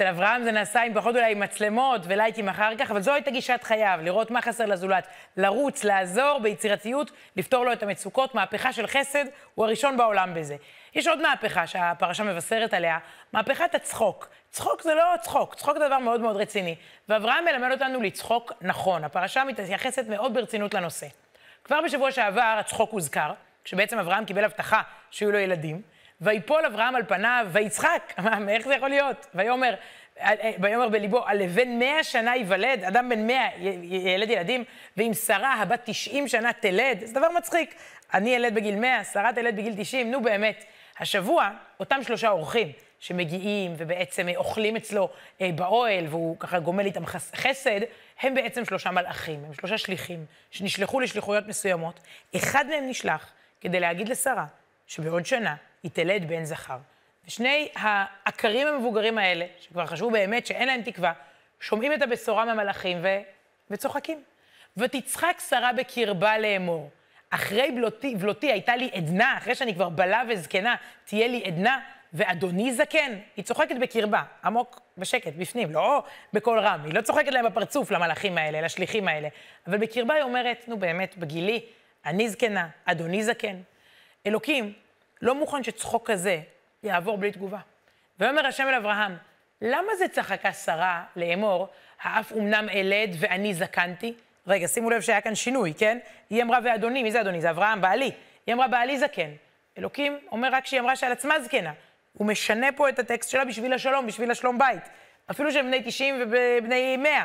אצל 0.01 0.09
אברהם 0.09 0.43
זה 0.43 0.51
נעשה 0.51 0.81
עם 0.81 0.93
פחות 0.93 1.15
אולי 1.15 1.31
עם 1.31 1.39
מצלמות 1.39 2.01
ולייקים 2.03 2.49
אחר 2.49 2.71
כך, 2.77 2.91
אבל 2.91 3.01
זו 3.01 3.13
הייתה 3.13 3.31
גישת 3.31 3.59
חייו, 3.63 3.99
לראות 4.03 4.31
מה 4.31 4.41
חסר 4.41 4.65
לזולת, 4.65 5.07
לרוץ, 5.37 5.83
לעזור 5.83 6.39
ביצירתיות, 6.43 7.11
לפתור 7.35 7.65
לו 7.65 7.73
את 7.73 7.83
המצוקות. 7.83 8.35
מהפכה 8.35 8.73
של 8.73 8.87
חסד, 8.87 9.25
הוא 9.55 9.65
הראשון 9.65 9.97
בעולם 9.97 10.33
בזה. 10.33 10.55
יש 10.95 11.07
עוד 11.07 11.21
מהפכה 11.21 11.67
שהפרשה 11.67 12.23
מבשרת 12.23 12.73
עליה, 12.73 12.97
מהפכת 13.33 13.75
הצחוק. 13.75 14.29
צחוק 14.49 14.81
זה 14.81 14.95
לא 14.95 15.03
צחוק, 15.21 15.55
צחוק 15.55 15.77
זה 15.77 15.85
דבר 15.85 15.99
מאוד 15.99 16.21
מאוד 16.21 16.35
רציני. 16.35 16.75
ואברהם 17.09 17.45
מלמד 17.45 17.71
אותנו 17.71 18.01
לצחוק 18.01 18.51
נכון. 18.61 19.03
הפרשה 19.03 19.43
מתייחסת 19.43 20.07
מאוד 20.07 20.33
ברצינות 20.33 20.73
לנושא. 20.73 21.07
כבר 21.63 21.79
בשבוע 21.85 22.11
שעבר 22.11 22.55
הצחוק 22.59 22.91
הוזכר, 22.91 23.33
כשבעצם 23.63 23.99
אברהם 23.99 24.25
קיבל 24.25 24.43
הבטחה 24.43 24.81
שיהיו 25.11 25.31
לו 25.31 25.37
ילדים. 25.37 25.81
ויפול 26.21 26.65
אברהם 26.65 26.95
על 26.95 27.03
פניו, 27.07 27.47
ויצחק. 27.51 28.13
איך 28.49 28.67
זה 28.67 28.75
יכול 28.75 28.89
להיות? 28.89 29.27
ויאמר, 29.35 29.75
ויאמר 30.59 30.89
בליבו, 30.89 31.25
על 31.25 31.37
לבן 31.43 31.79
מאה 31.79 32.03
שנה 32.03 32.35
ייוולד, 32.35 32.83
אדם 32.83 33.09
בן 33.09 33.27
מאה 33.27 33.49
ילד 33.83 34.29
ילדים, 34.29 34.63
ואם 34.97 35.11
שרה 35.13 35.53
הבת 35.53 35.81
תשעים 35.85 36.27
שנה 36.27 36.53
תלד, 36.53 36.99
זה 37.05 37.13
דבר 37.13 37.29
מצחיק. 37.37 37.75
אני 38.13 38.29
ילד 38.29 38.55
בגיל 38.55 38.75
מאה, 38.75 39.03
שרה 39.03 39.33
תלד 39.33 39.55
בגיל 39.55 39.73
תשעים, 39.77 40.11
נו 40.11 40.21
באמת. 40.21 40.65
השבוע, 40.99 41.49
אותם 41.79 42.03
שלושה 42.03 42.29
אורחים 42.29 42.71
שמגיעים 42.99 43.73
ובעצם 43.77 44.27
אוכלים 44.35 44.75
אצלו 44.75 45.09
אה, 45.41 45.49
באוהל, 45.55 46.05
והוא 46.09 46.39
ככה 46.39 46.59
גומל 46.59 46.85
איתם 46.85 47.05
חסד, 47.35 47.79
הם 48.21 48.33
בעצם 48.33 48.65
שלושה 48.65 48.91
מלאכים, 48.91 49.45
הם 49.45 49.53
שלושה 49.53 49.77
שליחים, 49.77 50.25
שנשלחו 50.51 50.99
לשליחויות 50.99 51.47
מסוימות. 51.47 51.99
אחד 52.35 52.65
מהם 52.69 52.89
נשלח 52.89 53.31
כדי 53.61 53.79
להגיד 53.79 54.09
לשרה 54.09 54.45
שבעוד 54.91 55.25
שנה 55.25 55.55
היא 55.83 55.91
תלד 55.91 56.27
בן 56.27 56.43
זכר. 56.43 56.77
ושני 57.27 57.69
העקרים 57.75 58.67
המבוגרים 58.67 59.17
האלה, 59.17 59.45
שכבר 59.59 59.85
חשבו 59.85 60.11
באמת 60.11 60.47
שאין 60.47 60.67
להם 60.67 60.81
תקווה, 60.81 61.13
שומעים 61.59 61.93
את 61.93 62.01
הבשורה 62.01 62.45
מהמלאכים 62.45 62.97
ו... 63.01 63.07
וצוחקים. 63.69 64.23
ותצחק 64.77 65.41
שרה 65.49 65.73
בקרבה 65.73 66.37
לאמור. 66.37 66.89
אחרי 67.29 67.71
בלותי, 67.71 68.15
בלותי 68.15 68.51
הייתה 68.51 68.75
לי 68.75 68.89
עדנה, 68.93 69.37
אחרי 69.37 69.55
שאני 69.55 69.73
כבר 69.73 69.89
בלה 69.89 70.23
וזקנה, 70.29 70.75
תהיה 71.05 71.27
לי 71.27 71.43
עדנה, 71.45 71.79
ואדוני 72.13 72.73
זקן. 72.73 73.11
היא 73.35 73.45
צוחקת 73.45 73.75
בקרבה, 73.81 74.23
עמוק 74.43 74.81
בשקט, 74.97 75.33
בפנים, 75.37 75.71
לא 75.71 76.03
בקול 76.33 76.59
רם. 76.59 76.81
היא 76.85 76.93
לא 76.93 77.01
צוחקת 77.01 77.31
להם 77.31 77.45
בפרצוף, 77.45 77.91
למלאכים 77.91 78.37
האלה, 78.37 78.61
לשליחים 78.61 79.07
האלה. 79.07 79.27
אבל 79.67 79.77
בקרבה 79.77 80.13
היא 80.13 80.23
אומרת, 80.23 80.65
נו 80.67 80.77
באמת, 80.77 81.17
בגילי, 81.17 81.65
אני 82.05 82.29
זקנה, 82.29 82.67
אדוני 82.85 83.23
זקן. 83.23 83.55
אלוקים 84.27 84.73
לא 85.21 85.35
מוכן 85.35 85.63
שצחוק 85.63 86.11
כזה 86.11 86.39
יעבור 86.83 87.17
בלי 87.17 87.31
תגובה. 87.31 87.59
ויאמר 88.19 88.47
השם 88.47 88.67
אל 88.67 88.73
אברהם, 88.73 89.17
למה 89.61 89.95
זה 89.95 90.07
צחקה 90.07 90.53
שרה 90.53 91.03
לאמור, 91.15 91.67
האף 92.01 92.33
אמנם 92.33 92.69
אלד 92.69 93.15
ואני 93.19 93.53
זקנתי? 93.53 94.13
רגע, 94.47 94.67
שימו 94.67 94.89
לב 94.89 95.01
שהיה 95.01 95.21
כאן 95.21 95.35
שינוי, 95.35 95.73
כן? 95.77 95.97
היא 96.29 96.43
אמרה 96.43 96.59
ואדוני, 96.63 97.03
מי 97.03 97.11
זה 97.11 97.21
אדוני? 97.21 97.41
זה 97.41 97.49
אברהם, 97.49 97.81
בעלי. 97.81 98.11
היא 98.47 98.55
אמרה 98.55 98.67
בעלי 98.67 98.99
זקן. 98.99 99.29
אלוקים 99.77 100.19
אומר 100.31 100.49
רק 100.51 100.65
שהיא 100.65 100.79
אמרה 100.79 100.95
שעל 100.95 101.11
עצמה 101.11 101.39
זקנה. 101.39 101.73
הוא 102.13 102.27
משנה 102.27 102.71
פה 102.71 102.89
את 102.89 102.99
הטקסט 102.99 103.29
שלה 103.29 103.45
בשביל 103.45 103.73
השלום, 103.73 104.07
בשביל 104.07 104.31
השלום 104.31 104.59
בית. 104.59 104.83
אפילו 105.31 105.51
שהם 105.51 105.65
בני 105.65 105.83
90 105.83 106.15
ובני 106.21 106.97
100. 106.97 107.23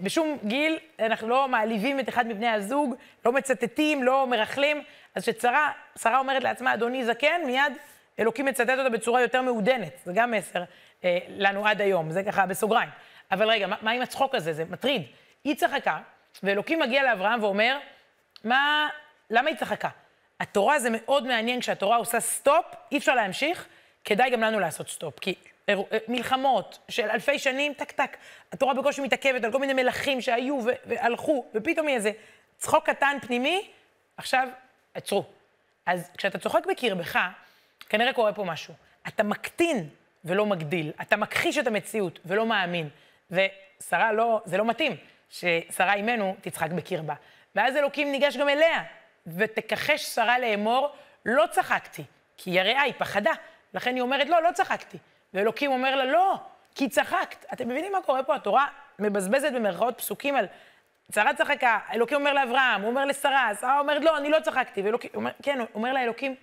בשום 0.00 0.38
גיל 0.44 0.78
אנחנו 0.98 1.28
לא 1.28 1.48
מעליבים 1.48 2.00
את 2.00 2.08
אחד 2.08 2.26
מבני 2.26 2.48
הזוג, 2.48 2.94
לא 3.24 3.32
מצטטים, 3.32 4.02
לא 4.02 4.26
מרכלים. 4.26 4.82
אז 5.14 5.22
כששרה, 5.22 5.70
שרה 5.98 6.18
אומרת 6.18 6.42
לעצמה, 6.42 6.74
אדוני 6.74 7.04
זקן, 7.04 7.40
מיד 7.46 7.72
אלוקים 8.18 8.46
מצטט 8.46 8.78
אותה 8.78 8.88
בצורה 8.88 9.20
יותר 9.20 9.42
מעודנת. 9.42 9.92
זה 10.04 10.12
גם 10.14 10.30
מסר 10.30 10.64
אה, 11.04 11.18
לנו 11.28 11.66
עד 11.66 11.80
היום, 11.80 12.10
זה 12.10 12.22
ככה 12.22 12.46
בסוגריים. 12.46 12.88
אבל 13.30 13.48
רגע, 13.48 13.66
מה, 13.66 13.76
מה 13.82 13.90
עם 13.90 14.02
הצחוק 14.02 14.34
הזה? 14.34 14.52
זה 14.52 14.64
מטריד. 14.70 15.02
היא 15.44 15.54
צחקה, 15.54 15.98
ואלוקים 16.42 16.80
מגיע 16.80 17.02
לאברהם 17.02 17.42
ואומר, 17.42 17.78
מה, 18.44 18.88
למה 19.30 19.48
היא 19.48 19.56
צחקה? 19.56 19.88
התורה 20.40 20.78
זה 20.78 20.88
מאוד 20.92 21.26
מעניין, 21.26 21.60
כשהתורה 21.60 21.96
עושה 21.96 22.20
סטופ, 22.20 22.64
אי 22.92 22.98
אפשר 22.98 23.14
להמשיך, 23.14 23.66
כדאי 24.04 24.30
גם 24.30 24.40
לנו 24.40 24.60
לעשות 24.60 24.88
סטופ. 24.88 25.18
כי 25.20 25.34
אה, 25.68 25.74
מלחמות 26.08 26.78
של 26.88 27.10
אלפי 27.10 27.38
שנים, 27.38 27.74
טק 27.74 27.92
טק, 27.92 28.16
התורה 28.52 28.74
בקושי 28.74 29.00
מתעכבת 29.00 29.44
על 29.44 29.52
כל 29.52 29.58
מיני 29.58 29.72
מלכים 29.72 30.20
שהיו 30.20 30.58
והלכו, 30.86 31.46
ופתאום 31.54 31.88
יהיה 31.88 31.96
איזה 31.96 32.12
צחוק 32.56 32.90
קטן 32.90 33.16
פנימי, 33.22 33.70
עכשיו, 34.16 34.48
עצרו. 34.94 35.24
אז 35.86 36.10
כשאתה 36.18 36.38
צוחק 36.38 36.66
בקרבך, 36.66 37.18
כנראה 37.88 38.12
קורה 38.12 38.32
פה 38.32 38.44
משהו. 38.44 38.74
אתה 39.08 39.22
מקטין 39.22 39.88
ולא 40.24 40.46
מגדיל, 40.46 40.92
אתה 41.00 41.16
מכחיש 41.16 41.58
את 41.58 41.66
המציאות 41.66 42.18
ולא 42.24 42.46
מאמין. 42.46 42.88
ושרה 43.30 44.12
לא, 44.12 44.42
זה 44.44 44.56
לא 44.56 44.64
מתאים 44.64 44.96
ששרה 45.30 45.94
אימנו 45.94 46.36
תצחק 46.40 46.70
בקרבה. 46.70 47.14
ואז 47.54 47.76
אלוקים 47.76 48.12
ניגש 48.12 48.36
גם 48.36 48.48
אליה, 48.48 48.82
ותכחש 49.26 50.02
שרה 50.02 50.38
לאמור, 50.38 50.96
לא 51.26 51.44
צחקתי, 51.50 52.04
כי 52.36 52.50
יראה 52.50 52.82
היא 52.82 52.94
פחדה. 52.98 53.32
לכן 53.74 53.94
היא 53.94 54.02
אומרת, 54.02 54.28
לא, 54.28 54.42
לא 54.42 54.52
צחקתי. 54.52 54.98
ואלוקים 55.34 55.70
אומר 55.70 55.96
לה, 55.96 56.04
לא, 56.04 56.34
כי 56.74 56.88
צחקת. 56.88 57.44
אתם 57.52 57.68
מבינים 57.68 57.92
מה 57.92 58.02
קורה 58.02 58.22
פה? 58.22 58.34
התורה 58.34 58.66
מבזבזת 58.98 59.52
במרכאות 59.52 59.98
פסוקים 59.98 60.36
על 60.36 60.46
שרה 61.12 61.34
צחקה, 61.34 61.78
אלוקים 61.92 62.16
אומר 62.16 62.32
לאברהם, 62.32 62.80
הוא 62.80 62.90
אומר 62.90 63.04
לשרה, 63.04 63.50
שרה 63.60 63.80
אומרת, 63.80 64.02
לא, 64.02 64.18
אני 64.18 64.30
לא 64.30 64.40
צחקתי. 64.40 64.82
ואלוקים, 64.82 65.10
אומר, 65.14 65.30
כן, 65.42 65.58
הוא 65.58 65.66
אומר 65.74 65.92
לאלוקים, 65.92 66.34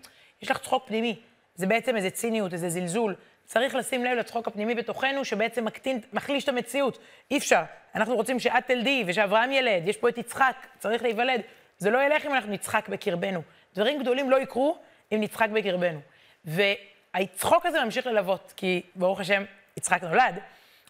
יש 0.42 0.52
לך 0.52 0.58
צחוק 0.58 0.88
פנימי. 0.88 1.20
זה 1.56 1.68
בעצם 1.68 1.96
איזה 1.96 2.10
ציניות, 2.10 2.54
איזה 2.54 2.70
זלזול. 2.70 3.16
צריך 3.46 3.76
לשים 3.76 4.06
לב 4.06 4.18
לצחוק 4.18 4.48
הפנימי 4.48 4.76
בתוכנו, 4.76 5.26
שבעצם 5.26 5.66
מקטין, 5.66 6.00
מחליש 6.14 6.44
את 6.44 6.50
המציאות. 6.50 6.98
אי 7.32 7.38
אפשר. 7.38 7.62
אנחנו 7.96 8.16
רוצים 8.16 8.40
שאת 8.40 8.68
תלדי 8.68 9.04
ושאברהם 9.08 9.52
ילד, 9.52 9.88
יש 9.88 9.98
פה 9.98 10.10
את 10.10 10.18
יצחק, 10.18 10.68
צריך 10.80 11.04
להיוולד. 11.04 11.42
זה 11.78 11.90
לא 11.90 12.04
ילך 12.04 12.26
אם 12.26 12.34
אנחנו 12.34 12.52
נצחק 12.52 12.90
בקרבנו. 12.90 13.42
דברים 13.76 14.00
גדולים 14.00 14.30
לא 14.30 14.40
יקרו 14.42 14.78
אם 15.12 15.18
נצחק 15.22 15.50
בקרבנו. 15.50 16.00
והצחוק 16.46 17.66
הזה 17.66 17.84
ממשיך 17.84 18.08
ללוות, 18.08 18.54
כי 18.56 18.82
ברוך 18.96 19.20
השם, 19.20 19.44
יצחק 19.78 20.04
נולד. 20.04 20.36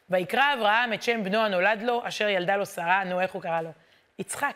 ויקרא 0.09 0.53
אברהם 0.53 0.93
את 0.93 1.03
שם 1.03 1.23
בנו 1.23 1.37
הנולד 1.37 1.81
לו, 1.81 2.07
אשר 2.07 2.29
ילדה 2.29 2.55
לו 2.55 2.65
שרה, 2.65 3.03
נו, 3.03 3.21
איך 3.21 3.31
הוא 3.31 3.41
קרא 3.41 3.61
לו? 3.61 3.69
יצחק. 4.19 4.55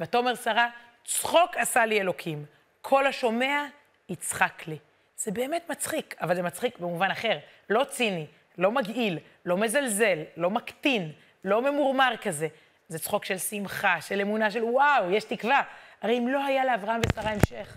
ותאמר 0.00 0.34
שרה, 0.34 0.68
צחוק 1.04 1.56
עשה 1.56 1.86
לי 1.86 2.00
אלוקים, 2.00 2.44
כל 2.80 3.06
השומע 3.06 3.64
יצחק 4.08 4.62
לי. 4.66 4.78
זה 5.16 5.30
באמת 5.30 5.70
מצחיק, 5.70 6.14
אבל 6.20 6.34
זה 6.34 6.42
מצחיק 6.42 6.78
במובן 6.78 7.10
אחר. 7.10 7.38
לא 7.70 7.84
ציני, 7.84 8.26
לא 8.58 8.72
מגעיל, 8.72 9.18
לא 9.44 9.56
מזלזל, 9.56 10.18
לא 10.36 10.50
מקטין, 10.50 11.12
לא 11.44 11.62
ממורמר 11.62 12.14
כזה. 12.22 12.48
זה 12.88 12.98
צחוק 12.98 13.24
של 13.24 13.38
שמחה, 13.38 14.00
של 14.00 14.20
אמונה, 14.20 14.50
של 14.50 14.64
וואו, 14.64 15.10
יש 15.10 15.24
תקווה. 15.24 15.62
הרי 16.02 16.18
אם 16.18 16.28
לא 16.28 16.44
היה 16.44 16.64
לאברהם 16.64 17.00
ושרה 17.06 17.30
המשך, 17.30 17.74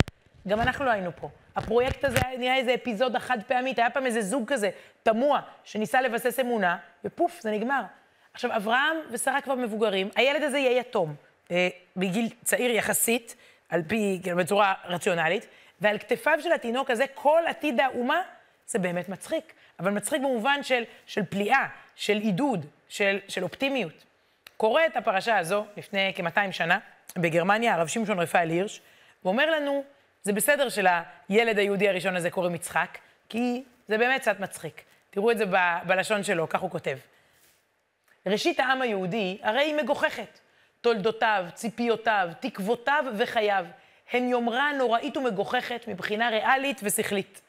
גם 0.47 0.61
אנחנו 0.61 0.85
לא 0.85 0.91
היינו 0.91 1.11
פה. 1.15 1.29
הפרויקט 1.55 2.05
הזה 2.05 2.19
נהיה 2.37 2.55
איזה 2.55 2.75
אפיזודה 2.75 3.19
חד 3.19 3.37
פעמית, 3.47 3.79
היה 3.79 3.89
פעם 3.89 4.05
איזה 4.05 4.21
זוג 4.21 4.43
כזה, 4.47 4.69
תמוה, 5.03 5.41
שניסה 5.63 6.01
לבסס 6.01 6.39
אמונה, 6.39 6.77
ופוף, 7.05 7.41
זה 7.41 7.51
נגמר. 7.51 7.81
עכשיו, 8.33 8.55
אברהם 8.55 8.97
ושרה 9.11 9.41
כבר 9.41 9.55
מבוגרים, 9.55 10.09
הילד 10.15 10.43
הזה 10.43 10.57
יהיה 10.57 10.79
יתום, 10.79 11.15
אה, 11.51 11.69
בגיל 11.95 12.29
צעיר 12.43 12.71
יחסית, 12.71 13.35
על 13.69 13.81
פי, 13.87 14.19
כאילו, 14.23 14.37
בצורה 14.37 14.73
רציונלית, 14.85 15.47
ועל 15.81 15.97
כתפיו 15.97 16.37
של 16.43 16.51
התינוק 16.51 16.89
הזה, 16.91 17.05
כל 17.13 17.41
עתיד 17.47 17.79
האומה, 17.79 18.21
זה 18.67 18.79
באמת 18.79 19.09
מצחיק. 19.09 19.53
אבל 19.79 19.91
מצחיק 19.91 20.21
במובן 20.21 20.63
של, 20.63 20.83
של 21.05 21.25
פליאה, 21.25 21.67
של 21.95 22.17
עידוד, 22.17 22.65
של, 22.89 23.19
של 23.27 23.43
אופטימיות. 23.43 24.03
קורא 24.57 24.81
את 24.85 24.97
הפרשה 24.97 25.37
הזו 25.37 25.65
לפני 25.77 26.13
כ-200 26.15 26.51
שנה, 26.51 26.79
בגרמניה, 27.17 27.73
הרב 27.73 27.87
שמשון 27.87 28.19
רפאל 28.19 28.49
הירש, 28.49 28.81
ואומר 29.25 29.51
לנו, 29.51 29.83
זה 30.27 30.33
בסדר 30.33 30.67
שלילד 30.69 31.59
היהודי 31.59 31.89
הראשון 31.89 32.15
הזה 32.15 32.29
קוראים 32.29 32.55
יצחק, 32.55 32.97
כי 33.29 33.63
זה 33.87 33.97
באמת 33.97 34.21
קצת 34.21 34.39
מצחיק. 34.39 34.81
תראו 35.09 35.31
את 35.31 35.37
זה 35.37 35.45
ב- 35.45 35.77
בלשון 35.87 36.23
שלו, 36.23 36.49
כך 36.49 36.59
הוא 36.59 36.71
כותב. 36.71 36.97
ראשית 38.25 38.59
העם 38.59 38.81
היהודי, 38.81 39.37
הרי 39.41 39.61
היא 39.61 39.75
מגוחכת. 39.75 40.39
תולדותיו, 40.81 41.45
ציפיותיו, 41.53 42.29
תקוותיו 42.39 43.03
וחייו. 43.17 43.65
הן 44.11 44.29
יומרה 44.29 44.71
נוראית 44.73 45.17
ומגוחכת 45.17 45.87
מבחינה 45.87 46.29
ריאלית 46.29 46.79
ושכלית. 46.83 47.41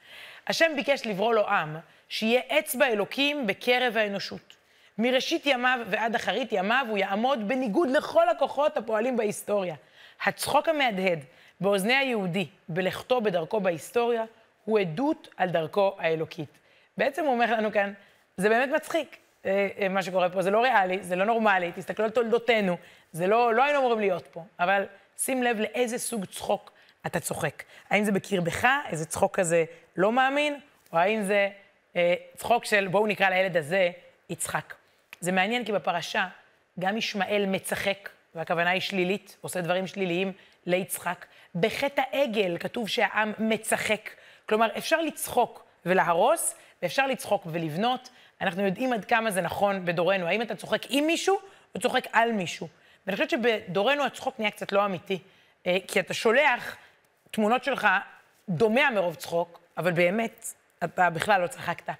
השם 0.46 0.72
ביקש 0.76 1.06
לברוא 1.06 1.34
לו 1.34 1.48
עם, 1.48 1.76
שיהיה 2.08 2.40
אצבע 2.58 2.86
אלוקים 2.86 3.46
בקרב 3.46 3.96
האנושות. 3.96 4.56
מראשית 4.98 5.46
ימיו 5.46 5.80
ועד 5.86 6.14
אחרית 6.14 6.52
ימיו 6.52 6.86
הוא 6.88 6.98
יעמוד 6.98 7.48
בניגוד 7.48 7.90
לכל 7.90 8.28
הכוחות 8.28 8.76
הפועלים 8.76 9.16
בהיסטוריה. 9.16 9.74
הצחוק 10.24 10.68
המהדהד 10.68 11.18
באוזני 11.60 11.94
היהודי 11.94 12.46
בלכתו 12.68 13.20
בדרכו 13.20 13.60
בהיסטוריה, 13.60 14.24
הוא 14.64 14.78
עדות 14.78 15.28
על 15.36 15.50
דרכו 15.50 15.96
האלוקית. 15.98 16.58
בעצם 16.96 17.24
הוא 17.24 17.32
אומר 17.32 17.52
לנו 17.54 17.72
כאן, 17.72 17.92
זה 18.36 18.48
באמת 18.48 18.68
מצחיק, 18.68 19.16
אה, 19.46 19.68
אה, 19.78 19.88
מה 19.88 20.02
שקורה 20.02 20.30
פה, 20.30 20.42
זה 20.42 20.50
לא 20.50 20.62
ריאלי, 20.62 21.02
זה 21.02 21.16
לא 21.16 21.24
נורמלי, 21.24 21.72
תסתכלו 21.74 22.04
על 22.04 22.10
תולדותינו, 22.10 22.76
זה 23.12 23.26
לא, 23.26 23.54
לא 23.54 23.64
היינו 23.64 23.78
אמורים 23.78 24.00
להיות 24.00 24.26
פה, 24.26 24.44
אבל 24.60 24.86
שים 25.18 25.42
לב 25.42 25.60
לאיזה 25.60 25.98
סוג 25.98 26.24
צחוק 26.24 26.72
אתה 27.06 27.20
צוחק. 27.20 27.62
האם 27.90 28.04
זה 28.04 28.12
בקרבך, 28.12 28.68
איזה 28.88 29.06
צחוק 29.06 29.36
כזה 29.36 29.64
לא 29.96 30.12
מאמין, 30.12 30.60
או 30.92 30.98
האם 30.98 31.22
זה 31.22 31.48
אה, 31.96 32.14
צחוק 32.36 32.64
של 32.64 32.88
בואו 32.88 33.06
נקרא 33.06 33.28
לילד 33.28 33.56
הזה 33.56 33.90
יצחק. 34.30 34.74
זה 35.20 35.32
מעניין 35.32 35.64
כי 35.64 35.72
בפרשה 35.72 36.28
גם 36.80 36.96
ישמעאל 36.96 37.46
מצחק, 37.46 38.08
והכוונה 38.38 38.70
היא 38.70 38.80
שלילית, 38.80 39.36
עושה 39.40 39.60
דברים 39.60 39.86
שליליים 39.86 40.32
ליצחק. 40.66 41.26
בחטא 41.54 42.02
העגל 42.12 42.58
כתוב 42.58 42.88
שהעם 42.88 43.32
מצחק. 43.38 44.10
כלומר, 44.48 44.68
אפשר 44.78 45.00
לצחוק 45.00 45.64
ולהרוס, 45.86 46.54
ואפשר 46.82 47.06
לצחוק 47.06 47.46
ולבנות. 47.46 48.08
אנחנו 48.40 48.62
יודעים 48.62 48.92
עד 48.92 49.04
כמה 49.04 49.30
זה 49.30 49.40
נכון 49.40 49.84
בדורנו. 49.84 50.26
האם 50.26 50.42
אתה 50.42 50.56
צוחק 50.56 50.82
עם 50.88 51.06
מישהו, 51.06 51.38
או 51.74 51.80
צוחק 51.80 52.06
על 52.12 52.32
מישהו. 52.32 52.68
ואני 53.06 53.16
חושבת 53.16 53.30
שבדורנו 53.30 54.04
הצחוק 54.04 54.34
נהיה 54.38 54.50
קצת 54.50 54.72
לא 54.72 54.84
אמיתי, 54.84 55.18
אה, 55.66 55.76
כי 55.88 56.00
אתה 56.00 56.14
שולח 56.14 56.76
תמונות 57.30 57.64
שלך 57.64 57.88
דומע 58.48 58.90
מרוב 58.90 59.14
צחוק, 59.14 59.60
אבל 59.76 59.92
באמת, 59.92 60.46
אתה 60.84 61.10
בכלל 61.10 61.40
לא 61.40 61.46
צחקת. 61.46 61.94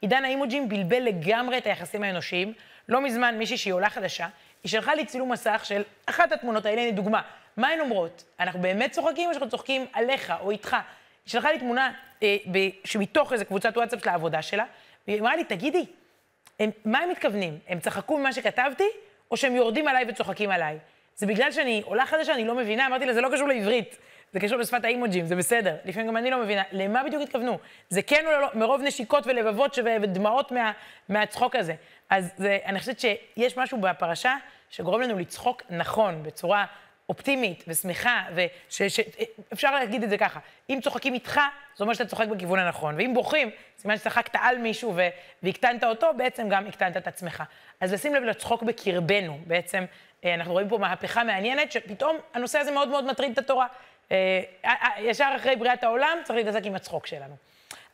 עידן 0.00 0.24
האימוג'ים 0.24 0.68
בלבל 0.68 1.02
לגמרי 1.02 1.58
את 1.58 1.66
היחסים 1.66 2.02
האנושיים. 2.02 2.54
לא 2.88 3.00
מזמן 3.00 3.38
מישהי 3.38 3.58
שהיא 3.58 3.74
עולה 3.74 3.90
חדשה, 3.90 4.28
היא 4.64 4.70
שלחה 4.70 4.94
לי 4.94 5.04
צילום 5.04 5.32
מסך 5.32 5.62
של 5.64 5.82
אחת 6.06 6.32
התמונות 6.32 6.66
האלה, 6.66 6.82
הנה 6.82 6.90
דוגמה. 6.90 7.22
מה 7.56 7.68
הן 7.68 7.80
אומרות? 7.80 8.24
אנחנו 8.40 8.60
באמת 8.60 8.92
צוחקים 8.92 9.28
או 9.28 9.34
שאנחנו 9.34 9.50
צוחקים 9.50 9.86
עליך 9.92 10.32
או 10.40 10.50
איתך? 10.50 10.72
היא 10.72 11.30
שלחה 11.30 11.52
לי 11.52 11.58
תמונה 11.58 11.92
אה, 12.22 12.36
ב, 12.52 12.58
שמתוך 12.84 13.32
איזו 13.32 13.44
קבוצת 13.44 13.76
וואטסאפ 13.76 14.02
של 14.02 14.08
העבודה 14.08 14.42
שלה, 14.42 14.64
והיא 15.08 15.20
אמרה 15.20 15.36
לי, 15.36 15.44
תגידי, 15.44 15.86
הם, 16.60 16.70
מה 16.84 16.98
הם 16.98 17.10
מתכוונים? 17.10 17.58
הם 17.68 17.80
צחקו 17.80 18.18
ממה 18.18 18.32
שכתבתי, 18.32 18.84
או 19.30 19.36
שהם 19.36 19.56
יורדים 19.56 19.88
עליי 19.88 20.04
וצוחקים 20.08 20.50
עליי? 20.50 20.78
זה 21.16 21.26
בגלל 21.26 21.52
שאני 21.52 21.82
עולה 21.84 22.06
חדשה, 22.06 22.34
אני 22.34 22.44
לא 22.44 22.54
מבינה, 22.54 22.86
אמרתי 22.86 23.06
לה, 23.06 23.14
זה 23.14 23.20
לא 23.20 23.28
קשור 23.32 23.48
לעברית. 23.48 23.98
זה 24.32 24.40
קשור 24.40 24.58
לשפת 24.58 24.84
האימוג'ים, 24.84 25.26
זה 25.26 25.36
בסדר. 25.36 25.76
לפעמים 25.84 26.08
גם 26.08 26.16
אני 26.16 26.30
לא 26.30 26.42
מבינה, 26.42 26.62
למה 26.72 27.02
בדיוק 27.02 27.22
התכוונו? 27.22 27.58
זה 27.88 28.02
כן 28.02 28.24
או 28.26 28.40
לא, 28.40 28.48
מרוב 28.54 28.82
נשיקות 28.82 29.26
ולבבות 29.26 29.78
ודמעות 30.02 30.52
מה, 30.52 30.72
מהצחוק 31.08 31.56
הזה. 31.56 31.74
אז 32.10 32.32
זה, 32.36 32.58
אני 32.64 32.78
חושבת 32.78 33.00
שיש 33.00 33.58
משהו 33.58 33.78
בפרשה 33.80 34.36
שגורם 34.74 35.00
לנו 35.00 35.18
לצחוק 35.18 35.62
נכון, 35.70 36.22
בצורה 36.22 36.64
אופטימית 37.08 37.64
ושמחה, 37.68 38.24
ואפשר 38.34 39.74
להגיד 39.74 40.02
את 40.02 40.10
זה 40.10 40.18
ככה, 40.18 40.40
אם 40.70 40.78
צוחקים 40.82 41.14
איתך, 41.14 41.40
זה 41.76 41.84
אומר 41.84 41.94
שאתה 41.94 42.10
צוחק 42.10 42.28
בכיוון 42.28 42.58
הנכון, 42.58 42.94
ואם 42.94 43.14
בוכים, 43.14 43.50
סימן 43.78 43.96
שצחקת 43.96 44.36
על 44.40 44.58
מישהו 44.58 44.96
והקטנת 45.42 45.84
אותו, 45.84 46.10
בעצם 46.16 46.48
גם 46.48 46.66
הקטנת 46.66 46.96
את 46.96 47.06
עצמך. 47.06 47.42
אז 47.80 47.92
לשים 47.92 48.14
לב 48.14 48.22
לצחוק 48.22 48.62
בקרבנו, 48.62 49.38
בעצם 49.46 49.84
אה, 50.24 50.34
אנחנו 50.34 50.52
רואים 50.52 50.68
פה 50.68 50.78
מהפכה 50.78 51.24
מעניינת, 51.24 51.72
שפתאום 51.72 52.16
הנושא 52.34 52.58
הזה 52.58 52.70
מאוד 52.70 52.88
מאוד 52.88 53.04
מטריד 53.04 53.32
את 53.32 53.38
התורה. 53.38 53.66
אה, 54.12 54.40
ישר 54.98 55.32
אחרי 55.36 55.56
בריאת 55.56 55.84
העולם 55.84 56.18
צריך 56.24 56.36
להתעסק 56.36 56.64
עם 56.64 56.74
הצחוק 56.74 57.06
שלנו. 57.06 57.36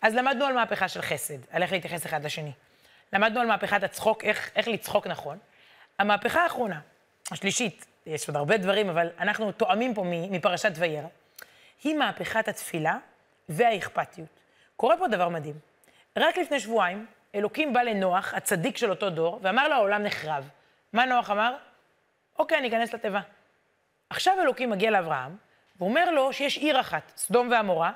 אז 0.03 0.15
למדנו 0.15 0.45
על 0.45 0.55
מהפכה 0.55 0.89
של 0.89 1.03
חסד, 1.03 1.39
על 1.51 1.63
איך 1.63 1.73
להתייחס 1.73 2.07
אחד 2.07 2.25
לשני. 2.25 2.53
למדנו 3.13 3.41
על 3.41 3.47
מהפכת 3.47 3.83
הצחוק, 3.83 4.25
איך, 4.25 4.51
איך 4.57 4.69
לצחוק 4.69 5.07
נכון. 5.07 5.39
המהפכה 6.01 6.43
האחרונה, 6.43 6.81
השלישית, 7.31 7.87
יש 8.07 8.29
עוד 8.29 8.37
הרבה 8.37 8.57
דברים, 8.57 8.89
אבל 8.89 9.11
אנחנו 9.19 9.53
תואמים 9.53 9.95
פה 9.95 10.05
מפרשת 10.07 10.73
וירא, 10.75 11.09
היא 11.85 11.97
מהפכת 11.97 12.49
התפילה 12.49 12.99
והאכפתיות. 13.49 14.29
קורה 14.77 14.97
פה 14.99 15.09
דבר 15.09 15.29
מדהים. 15.29 15.55
רק 16.17 16.39
לפני 16.39 16.61
שבועיים, 16.61 17.07
אלוקים 17.35 17.73
בא 17.73 17.83
לנוח, 17.83 18.35
הצדיק 18.35 18.77
של 18.77 18.91
אותו 18.91 19.11
דור, 19.11 19.41
ואמר 19.43 19.69
לו, 19.69 19.75
העולם 19.75 20.03
נחרב. 20.03 20.49
מה 20.93 21.05
נוח 21.05 21.31
אמר? 21.31 21.57
אוקיי, 22.39 22.59
אני 22.59 22.69
אכנס 22.69 22.95
לתיבה. 22.95 23.21
עכשיו 24.11 24.37
אלוקים 24.43 24.71
מגיע 24.71 24.91
לאברהם, 24.91 25.37
ואומר 25.81 26.11
לו 26.11 26.33
שיש 26.33 26.59
עיר 26.59 26.81
אחת, 26.81 27.13
סדום 27.17 27.51
ועמורה, 27.51 27.93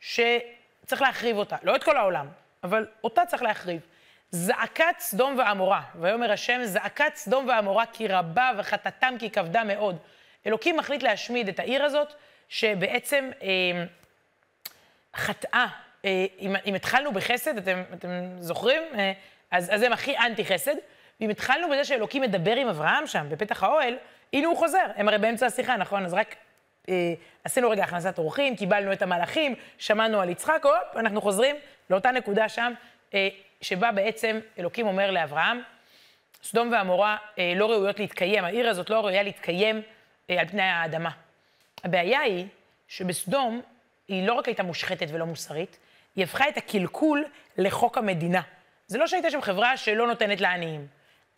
שצריך 0.00 1.02
להחריב 1.02 1.36
אותה. 1.36 1.56
לא 1.62 1.76
את 1.76 1.84
כל 1.84 1.96
העולם, 1.96 2.26
אבל 2.64 2.86
אותה 3.04 3.26
צריך 3.26 3.42
להחריב. 3.42 3.80
זעקת 4.30 4.94
סדום 4.98 5.38
ועמורה, 5.38 5.82
ויאמר 6.00 6.32
השם, 6.32 6.60
זעקת 6.64 7.14
סדום 7.14 7.48
ועמורה 7.48 7.84
כי 7.86 8.08
רבה 8.08 8.50
וחטאתם 8.58 9.14
כי 9.18 9.30
כבדה 9.30 9.64
מאוד. 9.64 9.98
אלוקים 10.46 10.76
מחליט 10.76 11.02
להשמיד 11.02 11.48
את 11.48 11.58
העיר 11.58 11.84
הזאת, 11.84 12.12
שבעצם 12.48 13.30
אה, 13.42 13.84
חטאה. 15.16 15.66
אה, 16.04 16.26
אם, 16.38 16.56
אם 16.66 16.74
התחלנו 16.74 17.12
בחסד, 17.12 17.56
אתם, 17.56 17.82
אתם 17.94 18.08
זוכרים? 18.38 18.82
אה, 18.94 19.12
אז, 19.50 19.74
אז 19.74 19.82
הם 19.82 19.92
הכי 19.92 20.18
אנטי 20.18 20.44
חסד. 20.44 20.74
ואם 21.20 21.30
התחלנו 21.30 21.68
בזה 21.70 21.84
שאלוקים 21.84 22.22
מדבר 22.22 22.56
עם 22.56 22.68
אברהם 22.68 23.06
שם, 23.06 23.26
בפתח 23.28 23.62
האוהל, 23.62 23.96
הנה 24.32 24.46
הוא 24.46 24.56
חוזר. 24.56 24.86
הם 24.96 25.08
הרי 25.08 25.18
באמצע 25.18 25.46
השיחה, 25.46 25.76
נכון? 25.76 26.04
אז 26.04 26.14
רק 26.14 26.36
אה, 26.88 27.14
עשינו 27.44 27.70
רגע 27.70 27.84
הכנסת 27.84 28.18
אורחים, 28.18 28.56
קיבלנו 28.56 28.92
את 28.92 29.02
המלאכים, 29.02 29.54
שמענו 29.78 30.20
על 30.20 30.28
יצחק, 30.28 30.60
הופ, 30.64 30.96
אנחנו 30.96 31.20
חוזרים 31.20 31.56
לאותה 31.90 32.10
נקודה 32.10 32.48
שם, 32.48 32.72
אה, 33.14 33.28
שבה 33.60 33.92
בעצם 33.92 34.40
אלוקים 34.58 34.86
אומר 34.86 35.10
לאברהם, 35.10 35.62
סדום 36.42 36.72
ועמורה 36.72 37.16
אה, 37.38 37.52
לא 37.56 37.70
ראויות 37.70 37.98
להתקיים, 37.98 38.44
העיר 38.44 38.68
הזאת 38.68 38.90
לא 38.90 39.00
ראויה 39.00 39.22
להתקיים 39.22 39.82
אה, 40.30 40.40
על 40.40 40.48
פני 40.48 40.62
האדמה. 40.62 41.10
הבעיה 41.84 42.20
היא 42.20 42.46
שבסדום 42.88 43.62
היא 44.08 44.26
לא 44.26 44.34
רק 44.34 44.46
הייתה 44.46 44.62
מושחתת 44.62 45.06
ולא 45.12 45.26
מוסרית, 45.26 45.78
היא 46.16 46.24
הפכה 46.24 46.48
את 46.48 46.56
הקלקול 46.56 47.24
לחוק 47.58 47.98
המדינה. 47.98 48.40
זה 48.86 48.98
לא 48.98 49.06
שהייתה 49.06 49.30
שם 49.30 49.40
חברה 49.40 49.76
שלא 49.76 50.06
נותנת 50.06 50.40
לעניים. 50.40 50.86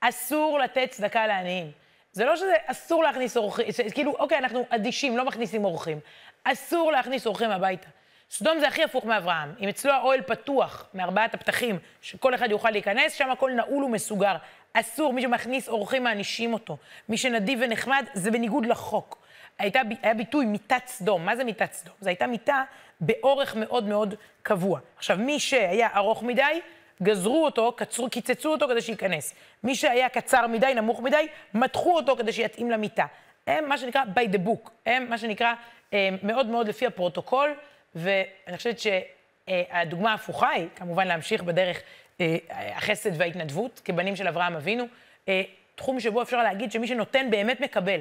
אסור 0.00 0.58
לתת 0.58 0.90
צדקה 0.90 1.26
לעניים. 1.26 1.72
זה 2.12 2.24
לא 2.24 2.36
שזה 2.36 2.54
אסור 2.66 3.02
להכניס 3.02 3.36
אורחים, 3.36 3.66
כאילו, 3.94 4.14
אוקיי, 4.18 4.38
אנחנו 4.38 4.66
אדישים, 4.70 5.16
לא 5.16 5.24
מכניסים 5.24 5.64
אורחים. 5.64 6.00
אסור 6.44 6.92
להכניס 6.92 7.26
אורחים 7.26 7.50
הביתה. 7.50 7.88
סדום 8.30 8.58
זה 8.58 8.68
הכי 8.68 8.84
הפוך 8.84 9.04
מאברהם. 9.04 9.54
אם 9.60 9.68
אצלו 9.68 9.92
האוהל 9.92 10.20
פתוח 10.22 10.86
מארבעת 10.94 11.34
הפתחים, 11.34 11.78
שכל 12.02 12.34
אחד 12.34 12.50
יוכל 12.50 12.70
להיכנס, 12.70 13.12
שם 13.12 13.30
הכל 13.30 13.50
נעול 13.50 13.84
ומסוגר. 13.84 14.36
אסור, 14.72 15.12
מי 15.12 15.22
שמכניס 15.22 15.68
אורחים 15.68 16.04
מענישים 16.04 16.52
אותו. 16.52 16.76
מי 17.08 17.16
שנדיב 17.16 17.58
ונחמד, 17.62 18.06
זה 18.14 18.30
בניגוד 18.30 18.66
לחוק. 18.66 19.18
הייתה, 19.58 19.80
היה 20.02 20.14
ביטוי 20.14 20.46
מיטת 20.46 20.82
סדום. 20.86 21.26
מה 21.26 21.36
זה 21.36 21.44
מיטת 21.44 21.72
סדום? 21.72 21.94
זו 22.00 22.08
הייתה 22.08 22.26
מיטה 22.26 22.64
באורך 23.00 23.56
מאוד 23.56 23.84
מאוד 23.84 24.14
קבוע. 24.42 24.80
עכשיו, 24.96 25.16
מי 25.16 25.40
שהיה 25.40 25.88
ארוך 25.94 26.22
מדי, 26.22 26.60
גזרו 27.02 27.44
אותו, 27.44 27.72
קצרו, 27.72 28.10
קיצצו 28.10 28.52
אותו 28.52 28.68
כדי 28.68 28.80
שייכנס. 28.80 29.34
מי 29.64 29.74
שהיה 29.74 30.08
קצר 30.08 30.46
מדי, 30.46 30.74
נמוך 30.74 31.00
מדי, 31.00 31.26
מתחו 31.54 31.96
אותו 31.96 32.16
כדי 32.16 32.32
שיתאים 32.32 32.70
למיטה. 32.70 33.06
הם 33.46 33.68
מה 33.68 33.78
שנקרא 33.78 34.02
by 34.14 34.34
the 34.34 34.48
book, 34.48 34.70
הם 34.86 35.10
מה 35.10 35.18
שנקרא 35.18 35.54
אה, 35.92 36.08
מאוד 36.22 36.46
מאוד 36.46 36.68
לפי 36.68 36.86
הפרוטוקול, 36.86 37.54
ואני 37.94 38.56
חושבת 38.56 38.78
שהדוגמה 38.78 40.10
ההפוכה 40.10 40.48
היא, 40.48 40.68
כמובן 40.76 41.06
להמשיך 41.08 41.42
בדרך 41.42 41.82
אה, 42.20 42.36
החסד 42.74 43.10
וההתנדבות, 43.20 43.80
כבנים 43.84 44.16
של 44.16 44.28
אברהם 44.28 44.56
אבינו, 44.56 44.84
אה, 45.28 45.42
תחום 45.74 46.00
שבו 46.00 46.22
אפשר 46.22 46.42
להגיד 46.42 46.72
שמי 46.72 46.86
שנותן 46.86 47.30
באמת 47.30 47.60
מקבל. 47.60 48.00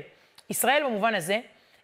ישראל 0.49 0.84
במובן 0.86 1.15
הזה, 1.15 1.39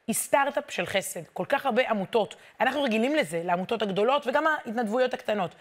היא 0.08 0.14
סטארט-אפ 0.16 0.72
של 0.72 0.86
חסד. 0.86 1.28
כל 1.34 1.46
כך 1.50 1.66
הרבה 1.66 1.90
עמותות. 1.90 2.36
אנחנו 2.62 2.84
רגילים 2.84 3.16
לזה, 3.16 3.42
לעמותות 3.44 3.82
הגדולות 3.82 4.28
וגם 4.28 4.48
ההתנדבויות 4.48 5.14
הקטנות. 5.14 5.56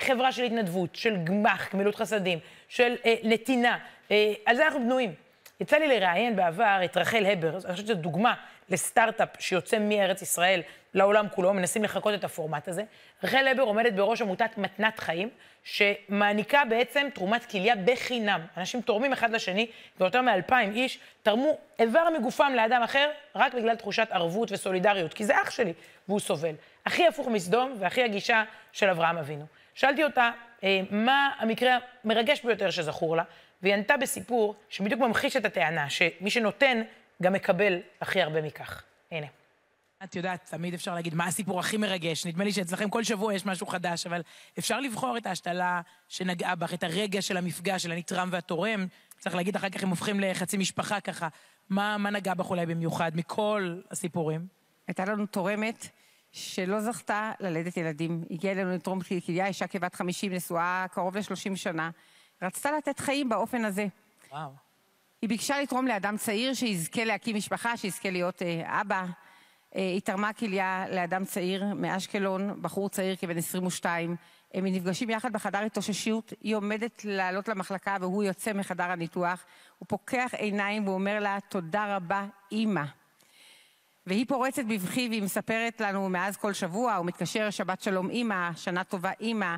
חברה 0.00 0.32
של 0.32 0.42
התנדבות, 0.42 0.96
של 0.96 1.16
גמ"ח, 1.24 1.74
גמילות 1.74 1.94
חסדים, 1.94 2.38
של 2.68 2.96
אה, 3.04 3.14
נתינה. 3.22 3.78
אה, 4.10 4.32
על 4.46 4.56
זה 4.56 4.64
אנחנו 4.64 4.80
בנויים. 4.80 5.14
יצא 5.60 5.76
לי 5.76 5.88
לראיין 5.88 6.36
בעבר 6.36 6.80
את 6.84 6.96
רחל 6.96 7.26
הבר, 7.26 7.50
אני 7.50 7.60
חושבת 7.60 7.76
שזו 7.76 7.94
דוגמה 7.94 8.34
לסטארט-אפ 8.68 9.28
שיוצא 9.38 9.78
מארץ 9.78 10.22
ישראל 10.22 10.62
לעולם 10.94 11.26
כולו, 11.28 11.54
מנסים 11.54 11.84
לחקות 11.84 12.14
את 12.14 12.24
הפורמט 12.24 12.68
הזה. 12.68 12.82
רחל 13.24 13.48
הבר 13.48 13.62
עומדת 13.62 13.92
בראש 13.92 14.22
עמותת 14.22 14.58
מתנת 14.58 14.98
חיים, 14.98 15.28
שמעניקה 15.64 16.62
בעצם 16.68 17.08
תרומת 17.14 17.44
כליה 17.44 17.74
בחינם. 17.76 18.40
אנשים 18.56 18.80
תורמים 18.80 19.12
אחד 19.12 19.30
לשני, 19.30 19.66
ויותר 20.00 20.22
מאלפיים 20.22 20.72
איש 20.72 20.98
תרמו 21.22 21.58
איבר 21.78 22.08
מגופם 22.18 22.52
לאדם 22.56 22.82
אחר, 22.82 23.10
רק 23.34 23.54
בגלל 23.54 23.74
תחושת 23.74 24.08
ערבות 24.10 24.52
וסולידריות, 24.52 25.14
כי 25.14 25.24
זה 25.24 25.42
אח 25.42 25.50
שלי, 25.50 25.72
והוא 26.08 26.20
סובל. 26.20 26.54
הכי 26.86 27.06
הפוך 27.06 27.28
מסדום, 27.28 27.74
והכי 27.78 28.02
הגישה 28.02 28.44
של 28.72 28.88
אברהם 28.88 29.18
אבינו. 29.18 29.44
שאלתי 29.74 30.04
אותה, 30.04 30.30
אה, 30.64 30.80
מה 30.90 31.30
המקרה 31.38 31.78
המרגש 32.04 32.42
ביותר 32.42 32.70
שזכור 32.70 33.16
לה, 33.16 33.22
והיא 33.62 33.74
ענתה 33.74 33.96
בסיפור 33.96 34.54
שבדיוק 34.68 35.00
ממחיש 35.00 35.36
את 35.36 35.44
הטענה, 35.44 35.90
שמי 35.90 36.30
שנותן 36.30 36.82
גם 37.22 37.32
מקבל 37.32 37.78
הכי 38.00 38.22
הרבה 38.22 38.42
מכך. 38.42 38.82
הנה. 39.10 39.26
את 40.04 40.16
יודעת, 40.16 40.46
תמיד 40.50 40.74
אפשר 40.74 40.94
להגיד 40.94 41.14
מה 41.14 41.26
הסיפור 41.26 41.60
הכי 41.60 41.76
מרגש. 41.76 42.26
נדמה 42.26 42.44
לי 42.44 42.52
שאצלכם 42.52 42.90
כל 42.90 43.04
שבוע 43.04 43.34
יש 43.34 43.46
משהו 43.46 43.66
חדש, 43.66 44.06
אבל 44.06 44.22
אפשר 44.58 44.80
לבחור 44.80 45.16
את 45.16 45.26
ההשתלה 45.26 45.80
שנגעה 46.08 46.54
בך, 46.54 46.74
את 46.74 46.82
הרגע 46.82 47.22
של 47.22 47.36
המפגש 47.36 47.82
של 47.82 47.92
הנתרם 47.92 48.28
והתורם. 48.32 48.86
צריך 49.18 49.34
להגיד, 49.34 49.56
אחר 49.56 49.68
כך 49.70 49.82
הם 49.82 49.88
הופכים 49.88 50.20
לחצי 50.20 50.56
משפחה 50.56 51.00
ככה. 51.00 51.28
מה, 51.70 51.98
מה 51.98 52.10
נגע 52.10 52.34
בך 52.34 52.50
אולי 52.50 52.66
במיוחד 52.66 53.12
מכל 53.14 53.80
הסיפורים? 53.90 54.46
הייתה 54.88 55.04
לנו 55.04 55.26
תורמת 55.26 55.88
שלא 56.32 56.80
זכתה 56.80 57.32
ללדת 57.40 57.76
ילדים. 57.76 58.24
הגיעה 58.30 58.54
אלינו 58.54 58.74
לתרום 58.74 58.98
כליה, 59.26 59.46
אישה 59.46 59.66
כבת 59.66 59.94
50, 59.94 60.32
נשואה 60.32 60.86
קרוב 60.92 61.16
ל-30 61.16 61.56
שנה. 61.56 61.90
רצתה 62.42 62.70
לתת 62.72 63.00
חיים 63.00 63.28
באופן 63.28 63.64
הזה. 63.64 63.86
וואו. 64.30 64.50
היא 65.22 65.28
ביקשה 65.28 65.60
לתרום 65.60 65.86
לאדם 65.86 66.16
צעיר 66.16 66.54
שיזכה 66.54 67.04
להקים 67.04 67.36
משפחה, 67.36 67.76
שיזכה 67.76 68.10
להיות 68.10 68.42
אה, 68.42 68.80
אבא. 68.80 69.06
אה, 69.76 69.80
היא 69.80 70.00
תרמה 70.00 70.32
כליה 70.32 70.84
לאדם 70.90 71.24
צעיר 71.24 71.64
מאשקלון, 71.74 72.62
בחור 72.62 72.88
צעיר 72.88 73.16
כבן 73.16 73.38
22. 73.38 74.16
הם 74.54 74.66
נפגשים 74.66 75.10
יחד 75.10 75.32
בחדר 75.32 75.58
התאוששות, 75.58 76.32
היא 76.40 76.56
עומדת 76.56 77.04
לעלות 77.04 77.48
למחלקה 77.48 77.96
והוא 78.00 78.24
יוצא 78.24 78.52
מחדר 78.52 78.84
הניתוח. 78.84 79.44
הוא 79.78 79.86
פוקח 79.88 80.30
עיניים 80.36 80.88
ואומר 80.88 81.20
לה, 81.20 81.38
תודה 81.48 81.96
רבה, 81.96 82.26
אימא. 82.52 82.84
והיא 84.06 84.26
פורצת 84.28 84.64
בבכי 84.64 85.08
והיא 85.08 85.22
מספרת 85.22 85.80
לנו 85.80 86.08
מאז 86.08 86.36
כל 86.36 86.52
שבוע, 86.52 86.94
הוא 86.94 87.06
מתקשר, 87.06 87.50
שבת 87.50 87.82
שלום 87.82 88.10
אימא, 88.10 88.50
שנה 88.56 88.84
טובה 88.84 89.10
אימא, 89.20 89.56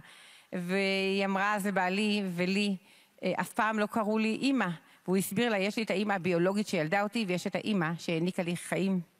והיא 0.53 1.25
אמרה, 1.25 1.59
זה 1.59 1.72
בעלי 1.72 2.22
ולי, 2.35 2.77
אה, 3.25 3.33
אף 3.40 3.53
פעם 3.53 3.79
לא 3.79 3.87
קראו 3.87 4.18
לי 4.18 4.38
אימא. 4.42 4.68
והוא 5.05 5.16
הסביר 5.16 5.51
לה, 5.51 5.59
יש 5.59 5.77
לי 5.77 5.83
את 5.83 5.90
האימא 5.90 6.12
הביולוגית 6.12 6.66
שילדה 6.66 7.03
אותי, 7.03 7.25
ויש 7.29 7.46
את 7.46 7.55
האימא 7.55 7.90
שהעניקה 7.98 8.42
לי 8.42 8.57
חיים. 8.57 9.12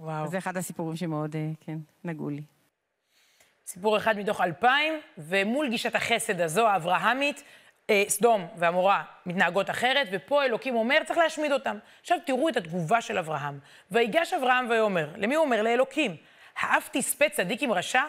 וואו. 0.00 0.28
זה 0.28 0.38
אחד 0.38 0.56
הסיפורים 0.56 0.96
שמאוד, 0.96 1.36
אה, 1.36 1.50
כן, 1.60 1.78
נגעו 2.04 2.30
לי. 2.30 2.42
סיפור 3.66 3.96
אחד 3.96 4.18
מתוך 4.18 4.40
אלפיים, 4.40 5.00
ומול 5.18 5.68
גישת 5.68 5.94
החסד 5.94 6.40
הזו, 6.40 6.66
האברהמית, 6.66 7.42
אה, 7.90 8.04
סדום 8.08 8.46
ועמורה 8.56 9.04
מתנהגות 9.26 9.70
אחרת, 9.70 10.08
ופה 10.12 10.44
אלוקים 10.44 10.76
אומר, 10.76 10.98
צריך 11.06 11.18
להשמיד 11.18 11.52
אותם. 11.52 11.78
עכשיו 12.00 12.18
תראו 12.26 12.48
את 12.48 12.56
התגובה 12.56 13.00
של 13.00 13.18
אברהם. 13.18 13.58
ויגש 13.90 14.32
אברהם 14.32 14.70
ויאמר, 14.70 15.12
למי 15.16 15.34
הוא 15.34 15.44
אומר? 15.44 15.62
לאלוקים. 15.62 16.16
האף 16.60 16.88
תספה 16.92 17.28
צדיק 17.28 17.62
עם 17.62 17.72
רשע? 17.72 18.02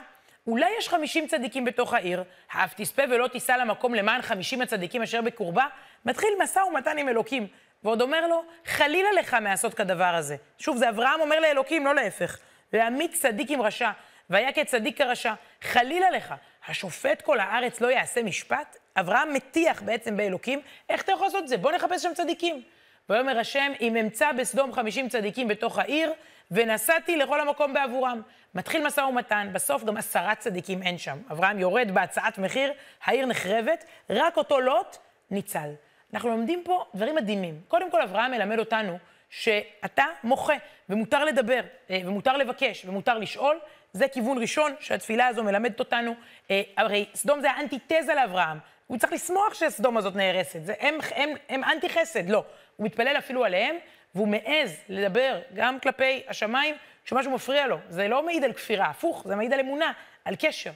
אולי 0.48 0.70
יש 0.80 0.90
חמישים 0.90 1.28
צדיקים 1.28 1.66
בתוך 1.66 1.94
העיר, 1.94 2.24
האף 2.52 2.74
תספה 2.74 3.02
ולא 3.12 3.28
תיסע 3.28 3.58
למקום 3.58 3.96
למען 3.96 4.22
חמישים 4.22 4.62
הצדיקים 4.62 5.02
אשר 5.02 5.22
בקורבה? 5.22 5.66
מתחיל 6.06 6.30
משא 6.44 6.60
ומתן 6.60 6.98
עם 6.98 7.10
אלוקים. 7.10 7.48
ועוד 7.84 8.02
אומר 8.02 8.28
לו, 8.28 8.44
חלילה 8.66 9.12
לך 9.12 9.34
מעשות 9.34 9.74
כדבר 9.74 10.16
הזה. 10.16 10.36
שוב, 10.58 10.78
זה 10.78 10.90
אברהם 10.90 11.22
אומר 11.22 11.40
לאלוקים, 11.40 11.86
לא 11.86 11.96
להפך. 11.96 12.38
להעמיד 12.74 13.12
צדיק 13.14 13.52
עם 13.52 13.62
רשע, 13.62 13.92
והיה 14.30 14.52
כצדיק 14.52 14.98
כרשע. 14.98 15.34
חלילה 15.62 16.12
לך, 16.12 16.34
השופט 16.68 17.22
כל 17.22 17.40
הארץ 17.40 17.82
לא 17.82 17.88
יעשה 17.88 18.24
משפט? 18.24 18.78
אברהם 18.96 19.34
מטיח 19.34 19.82
בעצם 19.82 20.18
באלוקים, 20.18 20.62
איך 20.90 21.02
אתה 21.02 21.12
יכול 21.12 21.28
לעשות 21.28 21.44
את 21.44 21.48
זה? 21.48 21.58
בוא 21.58 21.72
נחפש 21.72 22.04
שם 22.04 22.14
צדיקים. 22.14 22.62
ויאמר 23.10 23.40
השם, 23.40 23.72
אם 23.82 23.96
אמצא 23.96 24.32
בסדום 24.32 24.74
חמישים 24.74 25.10
צדיקים 25.10 25.48
בתוך 25.48 25.80
העיר, 25.80 26.14
ונסעתי 26.52 27.18
לכל 27.18 27.40
המקום 27.40 27.74
בעבורם. 27.74 28.22
מתחיל 28.56 28.88
משא 28.88 29.02
ומתן, 29.02 29.50
בסוף 29.54 29.84
גם 29.84 29.98
עשרה 29.98 30.36
צדיקים 30.36 30.84
אין 30.84 30.98
שם. 30.98 31.18
אברהם 31.32 31.60
יורד 31.60 31.92
בהצעת 31.94 32.38
מחיר, 32.38 32.74
העיר 33.04 33.26
נחרבת, 33.26 33.86
רק 34.10 34.38
אותו 34.38 34.60
לוט 34.60 34.98
ניצל. 35.32 35.70
אנחנו 36.14 36.30
לומדים 36.30 36.62
פה 36.66 36.86
דברים 36.96 37.16
מדהימים. 37.16 37.62
קודם 37.68 37.92
כל, 37.92 38.02
אברהם 38.02 38.32
מלמד 38.32 38.60
אותנו 38.60 38.98
שאתה 39.30 40.06
מוחה, 40.24 40.54
ומותר 40.90 41.26
לדבר, 41.26 41.62
אה, 41.90 42.00
ומותר 42.06 42.38
לבקש, 42.38 42.86
ומותר 42.86 43.18
לשאול. 43.18 43.60
זה 43.94 44.08
כיוון 44.08 44.38
ראשון 44.38 44.76
שהתפילה 44.80 45.28
הזו 45.28 45.44
מלמדת 45.44 45.80
אותנו. 45.80 46.16
אה, 46.52 46.62
הרי 46.78 47.06
סדום 47.16 47.42
זה 47.42 47.52
האנטיתזה 47.52 48.14
לאברהם. 48.16 48.58
הוא 48.88 48.98
צריך 48.98 49.14
לשמוח 49.14 49.54
שהסדום 49.54 49.98
הזאת 49.98 50.16
נהרסת. 50.16 50.60
זה, 50.64 50.74
הם, 50.80 50.98
הם, 51.16 51.30
הם 51.50 51.64
אנטי 51.64 51.90
חסד, 51.90 52.30
לא. 52.30 52.44
הוא 52.76 52.86
מתפלל 52.86 53.16
אפילו 53.18 53.46
עליהם, 53.46 53.76
והוא 54.16 54.28
מעז 54.28 54.76
לדבר 54.90 55.40
גם 55.54 55.80
כלפי 55.80 56.24
השמיים 56.28 56.76
כשמשהו 57.06 57.32
מפריע 57.32 57.68
לו. 57.68 57.78
זה 57.90 58.08
לא 58.08 58.26
מעיד 58.26 58.44
על 58.44 58.54
כפירה, 58.54 58.86
הפוך, 58.86 59.24
זה 59.28 59.36
מעיד 59.36 59.54
על 59.54 59.60
אמונה, 59.60 59.92
על 60.26 60.36
קשר. 60.40 60.72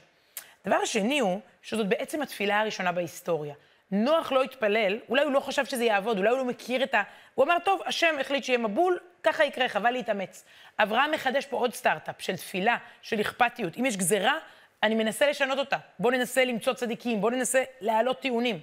הדבר 0.66 0.76
השני 0.76 1.20
הוא 1.20 1.40
שזאת 1.62 1.88
בעצם 1.88 2.22
התפילה 2.22 2.60
הראשונה 2.60 2.92
בהיסטוריה. 2.92 3.56
נוח 3.92 4.32
לא 4.32 4.44
התפלל, 4.44 5.00
אולי 5.10 5.24
הוא 5.24 5.32
לא 5.32 5.40
חשב 5.40 5.66
שזה 5.66 5.84
יעבוד, 5.84 6.18
אולי 6.18 6.30
הוא 6.30 6.38
לא 6.38 6.46
מכיר 6.46 6.84
את 6.84 6.94
ה... 6.94 7.04
הוא 7.36 7.46
אמר, 7.46 7.58
טוב, 7.66 7.82
השם 7.86 8.16
החליט 8.20 8.44
שיהיה 8.44 8.58
מבול, 8.58 9.00
ככה 9.24 9.46
יקרה, 9.46 9.70
חבל 9.70 9.92
להתאמץ. 9.92 10.46
אברהם 10.80 11.12
מחדש 11.12 11.46
פה 11.46 11.58
עוד 11.58 11.74
סטארט-אפ 11.74 12.16
של 12.20 12.36
תפילה, 12.36 12.78
של 13.02 13.22
אכפתיות. 13.22 13.78
אם 13.78 13.86
יש 13.86 13.98
גזרה, 13.98 14.38
אני 14.84 14.96
מנסה 14.96 15.30
לשנות 15.30 15.58
אותה. 15.58 15.78
בואו 16.00 16.14
ננסה 16.14 16.46
למצוא 16.46 16.74
צדיקים, 16.74 17.22
בואו 17.22 17.34
ננסה 17.34 17.64
להעלות 17.82 18.20
טיעונים. 18.20 18.60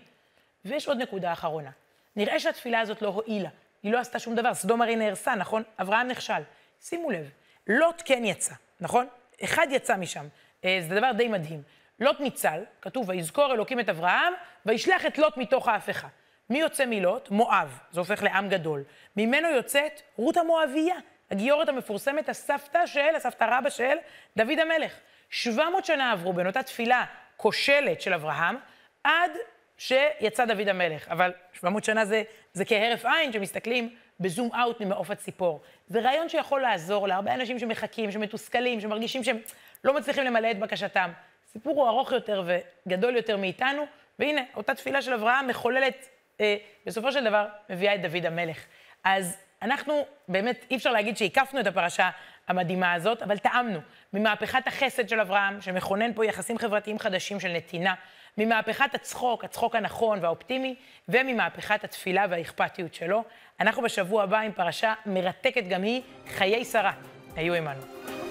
ויש 0.64 0.88
עוד 0.88 0.98
נקודה 0.98 1.32
אחרונה. 1.32 1.70
נראה 2.16 2.40
שהתפילה 2.40 2.80
הזאת 2.80 3.02
לא 3.02 3.08
הועילה. 3.08 3.48
היא 3.82 3.92
לא 3.92 3.98
עשתה 3.98 4.18
שום 4.18 4.34
דבר. 4.34 4.54
סדום 4.54 4.82
הרי 4.82 4.96
נהרסה, 4.96 5.34
נכון? 5.34 5.62
אברהם 5.80 6.08
נכשל. 6.08 6.42
שימו 6.80 7.10
לב, 7.10 7.30
לוט 7.66 8.02
כן 8.04 8.24
יצא, 8.24 8.54
נכון? 8.80 9.06
אחד 9.44 9.66
יצא 9.70 9.96
משם. 9.96 10.26
אה, 10.64 10.78
זה 10.88 10.94
דבר 10.94 11.12
די 11.12 11.28
מדהים. 11.28 11.62
לוט 12.00 12.20
ניצל, 12.20 12.64
כתוב, 12.82 13.08
ויזכור 13.08 13.52
אלוקים 13.52 13.80
את 13.80 13.88
אברהם, 13.88 14.32
וישלח 14.66 15.06
את 15.06 15.18
לוט 15.18 15.36
מתוך 15.36 15.68
ההפכה. 15.68 16.08
מי 16.50 16.58
יוצא 16.58 16.86
מלוט? 16.86 17.30
מואב, 17.30 17.78
זה 17.90 18.00
הופך 18.00 18.22
לעם 18.22 18.48
גדול. 18.48 18.84
ממנו 19.16 19.48
יוצאת 19.48 20.02
רות 20.16 20.36
המואבייה, 20.36 20.96
הגיורת 21.30 21.68
המפורסמת, 21.68 22.28
הסבתא 22.28 22.86
של, 22.86 23.14
הסבתא 23.16 23.44
רבא 23.50 23.70
של 23.70 23.96
דוד 24.36 24.58
המלך. 24.58 24.98
700 25.30 25.84
שנה 25.84 26.12
עברו 26.12 26.32
בין 26.32 26.46
אותה 26.46 26.62
תפילה 26.62 27.04
כושלת 27.36 28.00
של 28.00 28.14
אברהם, 28.14 28.56
עד 29.04 29.30
שיצא 29.78 30.44
דוד 30.44 30.68
המלך. 30.68 31.08
אבל 31.08 31.32
700 31.52 31.84
שנה 31.84 32.04
זה, 32.04 32.22
זה 32.52 32.64
כהרף 32.64 33.06
עין 33.06 33.32
שמסתכלים 33.32 33.96
בזום 34.20 34.50
אאוט 34.54 34.80
ממעוף 34.80 35.10
הציפור. 35.10 35.60
זה 35.86 36.00
רעיון 36.00 36.28
שיכול 36.28 36.60
לעזור 36.60 37.08
להרבה 37.08 37.34
אנשים 37.34 37.58
שמחכים, 37.58 38.10
שמתוסכלים, 38.10 38.80
שמרגישים 38.80 39.24
שהם 39.24 39.38
לא 39.84 39.94
מצליחים 39.94 40.24
למלא 40.24 40.50
את 40.50 40.58
בקשתם. 40.58 41.10
הסיפור 41.48 41.80
הוא 41.80 41.88
ארוך 41.88 42.12
יותר 42.12 42.42
וגדול 42.86 43.16
יותר 43.16 43.36
מאיתנו, 43.36 43.86
והנה, 44.18 44.40
אותה 44.56 44.74
תפילה 44.74 45.02
של 45.02 45.12
אברהם 45.12 45.46
מחוללת, 45.46 46.08
אה, 46.40 46.56
בסופו 46.86 47.12
של 47.12 47.24
דבר, 47.24 47.46
מביאה 47.70 47.94
את 47.94 48.02
דוד 48.02 48.26
המלך. 48.26 48.64
אז 49.04 49.36
אנחנו, 49.62 50.06
באמת, 50.28 50.64
אי 50.70 50.76
אפשר 50.76 50.92
להגיד 50.92 51.16
שהקפנו 51.16 51.60
את 51.60 51.66
הפרשה 51.66 52.10
המדהימה 52.48 52.92
הזאת, 52.92 53.22
אבל 53.22 53.38
טעמנו 53.38 53.80
ממהפכת 54.12 54.66
החסד 54.66 55.08
של 55.08 55.20
אברהם, 55.20 55.60
שמכונן 55.60 56.14
פה 56.14 56.26
יחסים 56.26 56.58
חברתיים 56.58 56.98
חדשים 56.98 57.40
של 57.40 57.48
נתינה, 57.48 57.94
ממהפכת 58.38 58.94
הצחוק, 58.94 59.44
הצחוק 59.44 59.74
הנכון 59.74 60.18
והאופטימי, 60.22 60.74
וממהפכת 61.08 61.84
התפילה 61.84 62.26
והאכפתיות 62.30 62.94
שלו. 62.94 63.24
אנחנו 63.60 63.82
בשבוע 63.82 64.22
הבא 64.22 64.38
עם 64.38 64.52
פרשה 64.52 64.94
מרתקת 65.06 65.64
גם 65.68 65.82
היא, 65.82 66.02
חיי 66.26 66.64
שרה. 66.64 66.92
היו 67.36 67.54
עמנו. 67.54 68.27